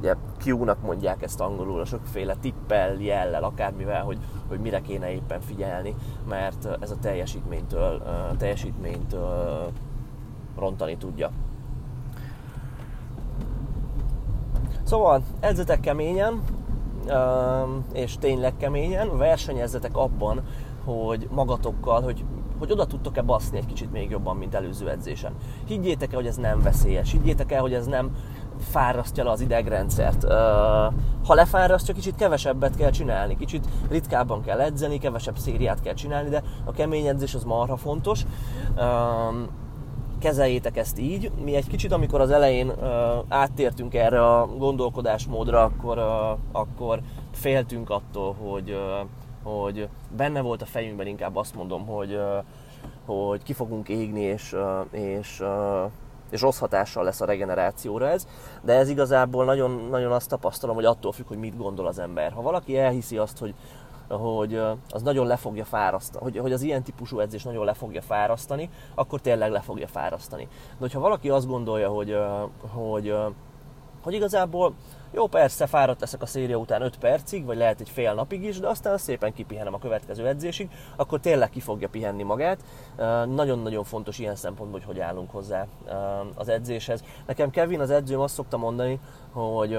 ugye 0.00 0.14
Q-nak 0.44 0.82
mondják 0.82 1.22
ezt 1.22 1.40
angolul, 1.40 1.80
a 1.80 1.84
sokféle 1.84 2.34
tippel, 2.34 2.94
jellel, 2.94 3.44
akármivel, 3.44 4.02
hogy, 4.02 4.18
hogy 4.48 4.60
mire 4.60 4.80
kéne 4.80 5.12
éppen 5.12 5.40
figyelni, 5.40 5.94
mert 6.28 6.68
ez 6.80 6.90
a 6.90 6.96
teljesítménytől, 6.96 8.02
teljesítménytől 8.38 9.70
rontani 10.56 10.96
tudja. 10.96 11.30
Szóval 14.90 15.22
edzetek 15.40 15.80
keményen, 15.80 16.42
és 17.92 18.18
tényleg 18.18 18.56
keményen, 18.56 19.18
versenyezzetek 19.18 19.96
abban, 19.96 20.42
hogy 20.84 21.28
magatokkal, 21.30 22.02
hogy 22.02 22.24
hogy 22.58 22.72
oda 22.72 22.86
tudtok-e 22.86 23.22
baszni 23.22 23.58
egy 23.58 23.66
kicsit 23.66 23.92
még 23.92 24.10
jobban, 24.10 24.36
mint 24.36 24.54
előző 24.54 24.88
edzésen. 24.88 25.32
Higgyétek 25.66 26.12
el, 26.12 26.18
hogy 26.18 26.26
ez 26.26 26.36
nem 26.36 26.62
veszélyes, 26.62 27.10
higgyétek 27.10 27.52
el, 27.52 27.60
hogy 27.60 27.74
ez 27.74 27.86
nem 27.86 28.16
fárasztja 28.58 29.24
le 29.24 29.30
az 29.30 29.40
idegrendszert. 29.40 30.22
Ha 31.26 31.34
lefárasztja, 31.34 31.94
kicsit 31.94 32.14
kevesebbet 32.14 32.76
kell 32.76 32.90
csinálni, 32.90 33.36
kicsit 33.36 33.66
ritkábban 33.90 34.42
kell 34.42 34.60
edzeni, 34.60 34.98
kevesebb 34.98 35.38
szériát 35.38 35.80
kell 35.80 35.94
csinálni, 35.94 36.28
de 36.28 36.42
a 36.64 36.72
kemény 36.72 37.06
edzés 37.06 37.34
az 37.34 37.44
marha 37.44 37.76
fontos 37.76 38.24
kezeljétek 40.20 40.76
ezt 40.76 40.98
így. 40.98 41.30
Mi 41.44 41.54
egy 41.54 41.66
kicsit, 41.66 41.92
amikor 41.92 42.20
az 42.20 42.30
elején 42.30 42.68
uh, 42.68 42.86
áttértünk 43.28 43.94
erre 43.94 44.26
a 44.26 44.46
gondolkodásmódra, 44.46 45.62
akkor, 45.62 45.98
uh, 45.98 46.38
akkor 46.52 47.00
féltünk 47.32 47.90
attól, 47.90 48.34
hogy, 48.34 48.70
uh, 48.70 49.52
hogy 49.52 49.88
benne 50.16 50.40
volt 50.40 50.62
a 50.62 50.66
fejünkben 50.66 51.06
inkább 51.06 51.36
azt 51.36 51.54
mondom, 51.54 51.86
hogy, 51.86 52.14
uh, 52.14 52.44
hogy 53.06 53.42
ki 53.42 53.52
fogunk 53.52 53.88
égni, 53.88 54.20
és, 54.20 54.52
uh, 54.52 55.00
és 55.00 55.40
uh, 55.40 55.90
és 56.30 56.40
rossz 56.40 56.58
hatással 56.58 57.04
lesz 57.04 57.20
a 57.20 57.24
regenerációra 57.24 58.08
ez, 58.08 58.26
de 58.62 58.72
ez 58.72 58.88
igazából 58.88 59.44
nagyon, 59.44 59.86
nagyon 59.90 60.12
azt 60.12 60.28
tapasztalom, 60.28 60.74
hogy 60.74 60.84
attól 60.84 61.12
függ, 61.12 61.26
hogy 61.26 61.38
mit 61.38 61.56
gondol 61.56 61.86
az 61.86 61.98
ember. 61.98 62.32
Ha 62.32 62.42
valaki 62.42 62.78
elhiszi 62.78 63.16
azt, 63.16 63.38
hogy, 63.38 63.54
hogy 64.16 64.54
az 64.88 65.02
nagyon 65.02 65.26
le 65.26 65.36
fogja 65.36 65.64
fárasztani, 65.64 66.24
hogy, 66.24 66.36
hogy 66.36 66.52
az 66.52 66.62
ilyen 66.62 66.82
típusú 66.82 67.18
edzés 67.18 67.42
nagyon 67.42 67.64
le 67.64 67.74
fogja 67.74 68.02
fárasztani, 68.02 68.70
akkor 68.94 69.20
tényleg 69.20 69.50
le 69.50 69.60
fogja 69.60 69.86
fárasztani. 69.86 70.44
De 70.70 70.76
hogyha 70.78 71.00
valaki 71.00 71.30
azt 71.30 71.46
gondolja, 71.46 71.88
hogy, 71.88 72.16
hogy, 72.72 73.14
hogy 74.02 74.14
igazából 74.14 74.74
jó, 75.12 75.26
persze, 75.26 75.66
fáradt 75.66 76.00
leszek 76.00 76.22
a 76.22 76.26
széria 76.26 76.56
után 76.56 76.82
5 76.82 76.98
percig, 76.98 77.44
vagy 77.44 77.56
lehet 77.56 77.80
egy 77.80 77.88
fél 77.88 78.14
napig 78.14 78.42
is, 78.42 78.58
de 78.58 78.68
aztán 78.68 78.98
szépen 78.98 79.32
kipihenem 79.32 79.74
a 79.74 79.78
következő 79.78 80.26
edzésig, 80.26 80.70
akkor 80.96 81.20
tényleg 81.20 81.50
ki 81.50 81.60
fogja 81.60 81.88
pihenni 81.88 82.22
magát. 82.22 82.60
Nagyon-nagyon 83.26 83.84
fontos 83.84 84.18
ilyen 84.18 84.34
szempontból, 84.34 84.80
hogy 84.80 84.88
hogy 84.88 85.00
állunk 85.00 85.30
hozzá 85.30 85.66
az 86.34 86.48
edzéshez. 86.48 87.04
Nekem 87.26 87.50
Kevin, 87.50 87.80
az 87.80 87.90
edzőm 87.90 88.20
azt 88.20 88.34
szokta 88.34 88.56
mondani, 88.56 89.00
hogy, 89.32 89.78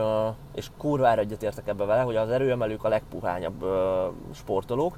és 0.56 0.70
kurvára 0.78 1.22
egyetértek 1.22 1.68
ebbe 1.68 1.86
vele, 1.86 2.02
hogy 2.02 2.16
az 2.16 2.30
erőemelők 2.30 2.84
a 2.84 2.90
legpuhányabb 2.90 3.66
sportolók, 4.34 4.98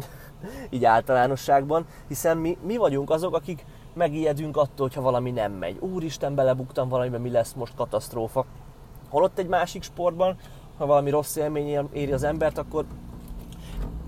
így 0.70 0.84
általánosságban, 0.84 1.86
hiszen 2.08 2.36
mi, 2.36 2.58
mi 2.62 2.76
vagyunk 2.76 3.10
azok, 3.10 3.34
akik 3.34 3.64
megijedünk 3.94 4.56
attól, 4.56 4.86
hogyha 4.86 5.00
valami 5.00 5.30
nem 5.30 5.52
megy. 5.52 5.76
Úristen, 5.80 6.34
belebuktam 6.34 6.88
valamiben, 6.88 7.20
mi 7.20 7.30
lesz 7.30 7.52
most 7.52 7.74
katasztrófa. 7.74 8.46
Holott 9.12 9.38
egy 9.38 9.46
másik 9.46 9.82
sportban, 9.82 10.36
ha 10.78 10.86
valami 10.86 11.10
rossz 11.10 11.36
élmény 11.36 11.88
éri 11.92 12.12
az 12.12 12.22
embert, 12.22 12.58
akkor 12.58 12.84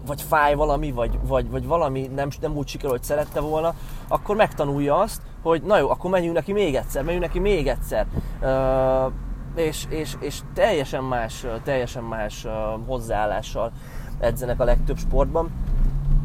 vagy 0.07 0.23
fáj 0.23 0.55
valami, 0.55 0.93
vagy, 0.93 1.19
vagy, 1.27 1.51
vagy 1.51 1.67
valami 1.67 2.11
nem, 2.15 2.29
nem 2.41 2.57
úgy 2.57 2.69
sikerül, 2.69 2.91
hogy 2.91 3.03
szerette 3.03 3.41
volna, 3.41 3.75
akkor 4.09 4.37
megtanulja 4.37 4.99
azt, 4.99 5.23
hogy 5.43 5.63
na 5.63 5.79
jó, 5.79 5.91
akkor 5.91 6.11
menjünk 6.11 6.35
neki 6.35 6.53
még 6.53 6.75
egyszer, 6.75 7.03
menjünk 7.03 7.25
neki 7.25 7.39
még 7.39 7.69
egyszer. 7.69 8.07
Uh, 8.41 9.13
és, 9.55 9.87
és, 9.89 10.17
és 10.21 10.41
teljesen 10.55 11.05
más, 11.05 11.47
teljesen 11.63 12.03
más 12.03 12.45
uh, 12.45 12.53
hozzáállással 12.87 13.73
edzenek 14.19 14.61
a 14.61 14.65
legtöbb 14.65 14.99
sportban. 14.99 15.51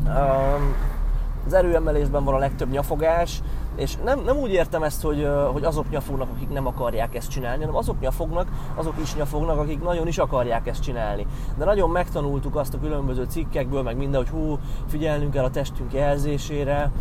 Uh, 0.06 0.14
az 1.46 1.54
erőemelésben 1.54 2.24
van 2.24 2.34
a 2.34 2.38
legtöbb 2.38 2.70
nyafogás, 2.72 3.42
és 3.80 3.98
nem, 4.04 4.20
nem 4.20 4.38
úgy 4.38 4.52
értem 4.52 4.84
ezt, 4.84 5.02
hogy, 5.02 5.28
hogy 5.52 5.64
azok 5.64 5.90
nyafognak, 5.90 6.30
akik 6.36 6.50
nem 6.50 6.68
akarják 6.68 7.16
ezt 7.16 7.30
csinálni, 7.30 7.60
hanem 7.60 7.76
azok 7.76 8.00
nyafognak, 8.00 8.48
azok 8.76 8.94
is 9.02 9.16
nyafognak, 9.16 9.58
akik 9.58 9.84
nagyon 9.84 10.08
is 10.08 10.18
akarják 10.18 10.68
ezt 10.68 10.82
csinálni. 10.82 11.26
De 11.58 11.66
nagyon 11.66 11.90
megtanultuk 11.90 12.56
azt 12.56 12.74
a 12.74 12.80
különböző 12.80 13.24
cikkekből, 13.24 13.82
meg 13.82 13.98
minden, 13.98 14.22
hogy 14.22 14.30
hú, 14.30 14.60
figyelnünk 14.88 15.32
kell 15.32 15.44
a 15.44 15.50
testünk 15.50 15.94
jelzésére, 15.94 16.92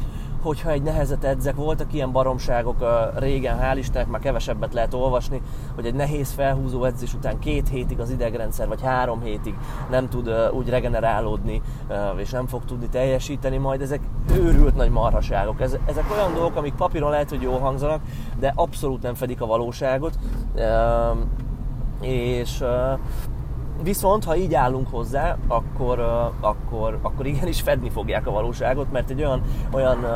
hogyha 0.49 0.71
egy 0.71 0.83
nehezet 0.83 1.25
edzek, 1.25 1.55
voltak 1.55 1.93
ilyen 1.93 2.13
baromságok 2.13 2.85
régen, 3.19 3.59
hál' 3.61 3.77
Istennek 3.79 4.09
már 4.09 4.21
kevesebbet 4.21 4.75
lehet 4.75 4.95
olvasni, 4.95 5.43
hogy 5.75 5.87
egy 5.87 5.95
nehéz 5.95 6.33
felhúzó 6.33 6.85
edzés 6.85 7.15
után 7.15 7.39
két 7.39 7.69
hétig 7.69 8.01
az 8.01 8.11
idegrendszer, 8.11 8.69
vagy 8.69 8.83
három 8.83 9.21
hétig 9.21 9.55
nem 9.91 10.09
tud 10.09 10.31
úgy 10.53 10.69
regenerálódni, 10.69 11.63
és 12.17 12.31
nem 12.31 12.47
fog 12.47 12.65
tudni 12.65 12.89
teljesíteni, 12.89 13.57
majd 13.57 13.81
ezek 13.81 14.01
őrült 14.33 14.77
nagy 14.77 14.91
marhaságok. 14.91 15.61
Ezek 15.61 16.11
olyan 16.13 16.35
dolgok, 16.35 16.57
amik 16.57 16.75
papíron 16.75 17.11
lehet, 17.11 17.31
hogy 17.31 17.43
jól 17.43 17.59
hangzanak, 17.59 18.01
de 18.39 18.53
abszolút 18.57 19.03
nem 19.03 19.15
fedik 19.15 19.41
a 19.41 19.47
valóságot. 19.47 20.19
És 22.01 22.65
Viszont, 23.83 24.25
ha 24.25 24.37
így 24.37 24.55
állunk 24.55 24.91
hozzá, 24.91 25.37
akkor, 25.49 25.99
akkor, 26.41 26.99
akkor 27.03 27.27
igenis 27.27 27.61
fedni 27.61 27.91
fogják 27.91 28.27
a 28.27 28.31
valóságot, 28.31 28.93
mert 28.93 29.11
egy 29.11 29.21
olyan, 29.21 29.43
olyan, 29.73 30.07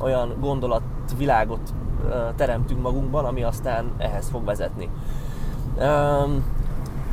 olyan 0.00 0.36
gondolatvilágot 0.40 1.60
teremtünk 2.36 2.82
magunkban, 2.82 3.24
ami 3.24 3.42
aztán 3.42 3.92
ehhez 3.98 4.28
fog 4.28 4.44
vezetni. 4.44 4.88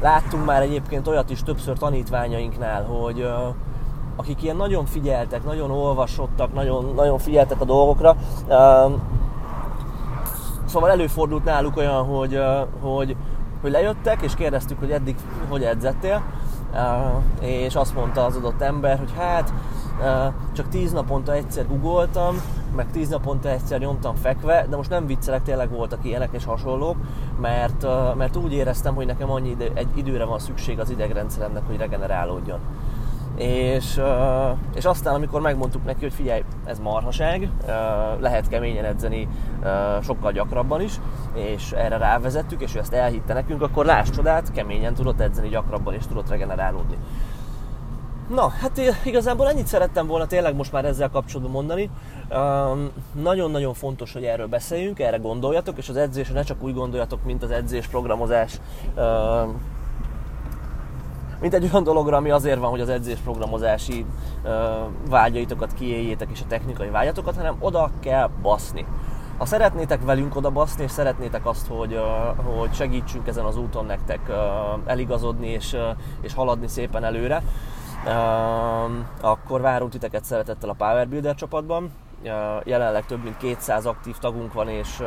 Láttunk 0.01 0.45
már 0.45 0.61
egyébként 0.61 1.07
olyat 1.07 1.29
is 1.29 1.43
többször 1.43 1.77
tanítványainknál, 1.77 2.83
hogy 2.83 3.29
akik 4.15 4.43
ilyen 4.43 4.55
nagyon 4.55 4.85
figyeltek, 4.85 5.43
nagyon 5.43 5.71
olvasottak, 5.71 6.53
nagyon, 6.53 6.93
nagyon 6.95 7.17
figyeltek 7.17 7.61
a 7.61 7.65
dolgokra, 7.65 8.15
szóval 10.65 10.89
előfordult 10.89 11.43
náluk 11.43 11.77
olyan, 11.77 12.05
hogy, 12.05 12.39
hogy 12.81 13.15
hogy 13.61 13.71
lejöttek, 13.71 14.21
és 14.21 14.35
kérdeztük, 14.35 14.79
hogy 14.79 14.91
eddig 14.91 15.15
hogy 15.49 15.63
edzettél, 15.63 16.23
és 17.39 17.75
azt 17.75 17.95
mondta 17.95 18.25
az 18.25 18.35
adott 18.35 18.61
ember, 18.61 18.97
hogy 18.97 19.13
hát 19.17 19.53
csak 20.53 20.69
tíz 20.69 20.91
naponta 20.91 21.33
egyszer 21.33 21.67
googoltam, 21.67 22.35
meg 22.75 22.91
tíz 22.91 23.09
naponta 23.09 23.49
egyszer 23.49 23.79
nyomtam 23.79 24.15
fekve, 24.15 24.65
de 24.69 24.75
most 24.75 24.89
nem 24.89 25.05
viccelek, 25.05 25.43
tényleg 25.43 25.69
voltak 25.69 26.05
ilyenek 26.05 26.29
és 26.31 26.45
hasonlók, 26.45 26.95
mert, 27.41 27.85
mert 28.15 28.35
úgy 28.35 28.53
éreztem, 28.53 28.95
hogy 28.95 29.05
nekem 29.05 29.31
annyi 29.31 29.49
idő, 29.49 29.71
egy 29.73 29.87
időre 29.93 30.23
van 30.25 30.39
szükség 30.39 30.79
az 30.79 30.89
idegrendszeremnek, 30.89 31.63
hogy 31.67 31.77
regenerálódjon. 31.77 32.59
És, 33.37 34.01
és 34.75 34.85
aztán, 34.85 35.13
amikor 35.13 35.41
megmondtuk 35.41 35.85
neki, 35.85 36.01
hogy 36.01 36.13
figyelj, 36.13 36.43
ez 36.65 36.79
marhaság, 36.79 37.49
lehet 38.19 38.47
keményen 38.47 38.85
edzeni 38.85 39.27
sokkal 40.01 40.31
gyakrabban 40.31 40.81
is, 40.81 40.93
és 41.33 41.71
erre 41.71 41.97
rávezettük, 41.97 42.61
és 42.61 42.75
ő 42.75 42.79
ezt 42.79 42.93
elhitte 42.93 43.33
nekünk, 43.33 43.61
akkor 43.61 43.85
láss 43.85 44.09
csodát, 44.09 44.51
keményen 44.51 44.93
tudott 44.93 45.19
edzeni 45.19 45.49
gyakrabban, 45.49 45.93
és 45.93 46.07
tudott 46.07 46.29
regenerálódni. 46.29 46.97
Na, 48.29 48.47
hát 48.47 48.81
igazából 49.03 49.49
ennyit 49.49 49.67
szerettem 49.67 50.07
volna 50.07 50.25
tényleg 50.25 50.55
most 50.55 50.71
már 50.71 50.85
ezzel 50.85 51.09
kapcsolatban 51.09 51.51
mondani. 51.53 51.89
Nagyon-nagyon 53.21 53.73
fontos, 53.73 54.13
hogy 54.13 54.23
erről 54.23 54.47
beszéljünk, 54.47 54.99
erre 54.99 55.17
gondoljatok, 55.17 55.77
és 55.77 55.89
az 55.89 55.97
edzésre 55.97 56.33
ne 56.33 56.43
csak 56.43 56.63
úgy 56.63 56.73
gondoljatok, 56.73 57.23
mint 57.23 57.43
az 57.43 57.51
edzés 57.51 57.87
programozás 57.87 58.59
mint 61.41 61.53
egy 61.53 61.69
olyan 61.71 61.83
dologra, 61.83 62.17
ami 62.17 62.29
azért 62.29 62.59
van, 62.59 62.69
hogy 62.69 62.81
az 62.81 62.89
edzésprogramozási 62.89 64.05
uh, 64.43 64.51
vágyaitokat 65.09 65.73
kiéljétek 65.73 66.29
és 66.31 66.41
a 66.41 66.47
technikai 66.47 66.89
vágyatokat, 66.89 67.35
hanem 67.35 67.55
oda 67.59 67.91
kell 67.99 68.29
baszni. 68.41 68.85
Ha 69.39 69.45
szeretnétek 69.45 70.03
velünk 70.03 70.35
oda 70.35 70.49
baszni, 70.49 70.83
és 70.83 70.91
szeretnétek 70.91 71.45
azt, 71.45 71.67
hogy, 71.67 71.99
hogy 72.57 72.73
segítsünk 72.73 73.27
ezen 73.27 73.45
az 73.45 73.57
úton 73.57 73.85
nektek 73.85 74.31
eligazodni 74.85 75.47
és, 75.47 75.75
és 76.21 76.33
haladni 76.33 76.67
szépen 76.67 77.03
előre, 77.03 77.43
akkor 79.21 79.61
várunk 79.61 79.91
titeket 79.91 80.23
szeretettel 80.23 80.69
a 80.69 80.73
Power 80.73 81.07
Builder 81.07 81.35
csapatban. 81.35 81.91
Jelenleg 82.63 83.05
több 83.05 83.23
mint 83.23 83.37
200 83.37 83.85
aktív 83.85 84.17
tagunk 84.17 84.53
van, 84.53 84.69
és, 84.69 85.01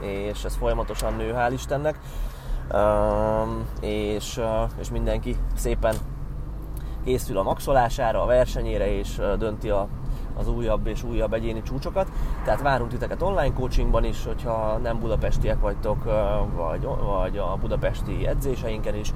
és 0.00 0.44
ez 0.44 0.56
folyamatosan 0.56 1.14
nő, 1.14 1.34
hál' 1.36 1.52
Istennek 1.52 1.98
és, 3.80 4.40
és 4.80 4.90
mindenki 4.90 5.36
szépen 5.54 5.94
készül 7.04 7.38
a 7.38 7.42
maxolására, 7.42 8.22
a 8.22 8.26
versenyére, 8.26 8.98
és 8.98 9.20
dönti 9.38 9.70
a, 9.70 9.88
az 10.38 10.48
újabb 10.48 10.86
és 10.86 11.02
újabb 11.02 11.32
egyéni 11.32 11.62
csúcsokat. 11.62 12.08
Tehát 12.44 12.62
várunk 12.62 12.90
titeket 12.90 13.22
online 13.22 13.52
coachingban 13.52 14.04
is, 14.04 14.24
hogyha 14.24 14.78
nem 14.82 14.98
budapestiek 14.98 15.60
vagytok, 15.60 16.04
vagy, 16.56 16.88
vagy 17.04 17.38
a 17.38 17.56
budapesti 17.60 18.26
edzéseinken 18.26 18.94
is. 18.94 19.12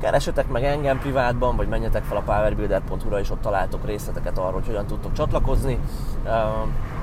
Keresetek 0.00 0.48
meg 0.48 0.64
engem 0.64 0.98
privátban, 0.98 1.56
vagy 1.56 1.68
menjetek 1.68 2.04
fel 2.04 2.16
a 2.16 2.20
powerbuilder.hu-ra, 2.20 3.18
és 3.18 3.30
ott 3.30 3.40
találtok 3.40 3.86
részleteket 3.86 4.38
arról, 4.38 4.52
hogy 4.52 4.66
hogyan 4.66 4.86
tudtok 4.86 5.12
csatlakozni. 5.12 5.78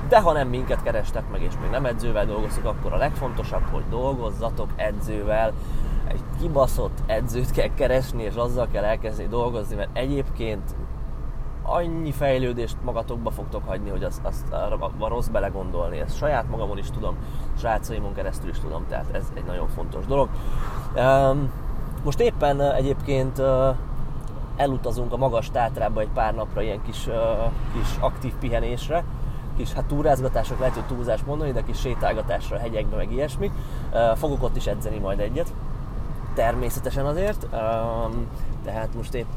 De 0.08 0.22
ha 0.22 0.32
nem 0.32 0.48
minket 0.48 0.84
kerestek 0.84 1.30
meg, 1.32 1.42
és 1.42 1.54
még 1.62 1.70
nem 1.70 1.86
edzővel 1.86 2.26
dolgoztok, 2.26 2.66
akkor 2.66 2.94
a 2.94 2.98
legfontosabb, 2.98 3.64
hogy 3.72 3.84
dolgozzatok 3.90 4.70
edzővel. 4.76 5.54
Egy 6.08 6.22
kibaszott 6.40 6.98
edzőt 7.06 7.52
kell 7.52 7.74
keresni, 7.74 8.24
és 8.24 8.36
azzal 8.36 8.68
kell 8.72 8.84
elkezdeni 8.84 9.30
dolgozni, 9.30 9.76
mert 9.76 9.90
egyébként 9.94 10.76
annyi 11.64 12.12
fejlődést 12.12 12.78
magatokba 12.84 13.32
fogtok 13.32 13.68
hagyni, 13.68 13.90
hogy 13.90 14.04
azt, 14.04 14.26
azt 14.26 14.52
arra 14.52 15.08
rossz 15.08 15.28
belegondolni. 15.28 16.00
Ezt 16.00 16.18
saját 16.18 16.50
magamon 16.50 16.78
is 16.78 16.92
tudom, 16.92 17.16
srácaimon 17.58 18.14
keresztül 18.14 18.50
is 18.50 18.60
tudom, 18.60 18.86
tehát 18.90 19.06
ez 19.12 19.32
egy 19.34 19.46
nagyon 19.46 19.68
fontos 19.68 20.06
dolog. 20.06 20.30
most 22.04 22.20
éppen 22.20 22.62
egyébként 22.62 23.42
elutazunk 24.56 25.14
a 25.14 25.18
magas 25.18 25.52
tátrába 25.52 26.02
egy 26.02 26.10
pár 26.14 26.36
napra 26.36 26.62
ilyen 26.62 26.82
kis, 26.82 27.08
uh, 27.08 27.14
kis 27.74 27.98
aktív 28.00 28.34
pihenésre, 28.40 29.04
kis 29.58 29.74
hát 29.74 29.86
túrázgatások, 29.86 30.60
lehet, 30.60 30.74
hogy 30.74 30.86
túlzás 30.86 31.24
mondani, 31.24 31.52
de 31.52 31.64
kis 31.64 31.80
sétálgatásra 31.80 32.58
hegyekbe, 32.58 32.96
meg 32.96 33.12
ilyesmi. 33.12 33.52
Fogok 34.16 34.44
ott 34.44 34.56
is 34.56 34.68
edzeni 34.68 34.98
majd 34.98 35.20
egyet, 35.20 35.54
természetesen 36.34 37.06
azért, 37.06 37.48
tehát 38.64 38.94
most 38.96 39.14
épp, 39.14 39.28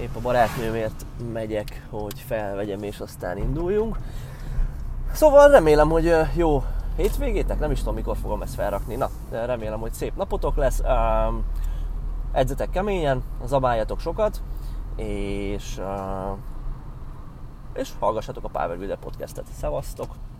épp 0.00 0.16
a 0.16 0.20
barátnőmért 0.20 1.06
megyek, 1.32 1.86
hogy 1.90 2.20
felvegyem 2.26 2.82
és 2.82 3.00
aztán 3.00 3.36
induljunk. 3.36 3.98
Szóval 5.12 5.50
remélem, 5.50 5.88
hogy 5.88 6.14
jó 6.34 6.64
hétvégétek, 6.96 7.58
nem 7.58 7.70
is 7.70 7.78
tudom 7.78 7.94
mikor 7.94 8.16
fogom 8.16 8.42
ezt 8.42 8.54
felrakni, 8.54 8.94
na, 8.94 9.08
remélem, 9.30 9.80
hogy 9.80 9.92
szép 9.92 10.16
napotok 10.16 10.56
lesz, 10.56 10.82
edzetek 12.32 12.70
keményen, 12.70 13.22
zabáljatok 13.44 14.00
sokat, 14.00 14.42
és, 14.96 15.80
és 17.74 17.90
hallgassatok 17.98 18.44
a 18.44 18.48
Power 18.48 18.76
Builder 18.76 18.98
podcastet. 18.98 19.46
Szevasztok! 19.46 20.31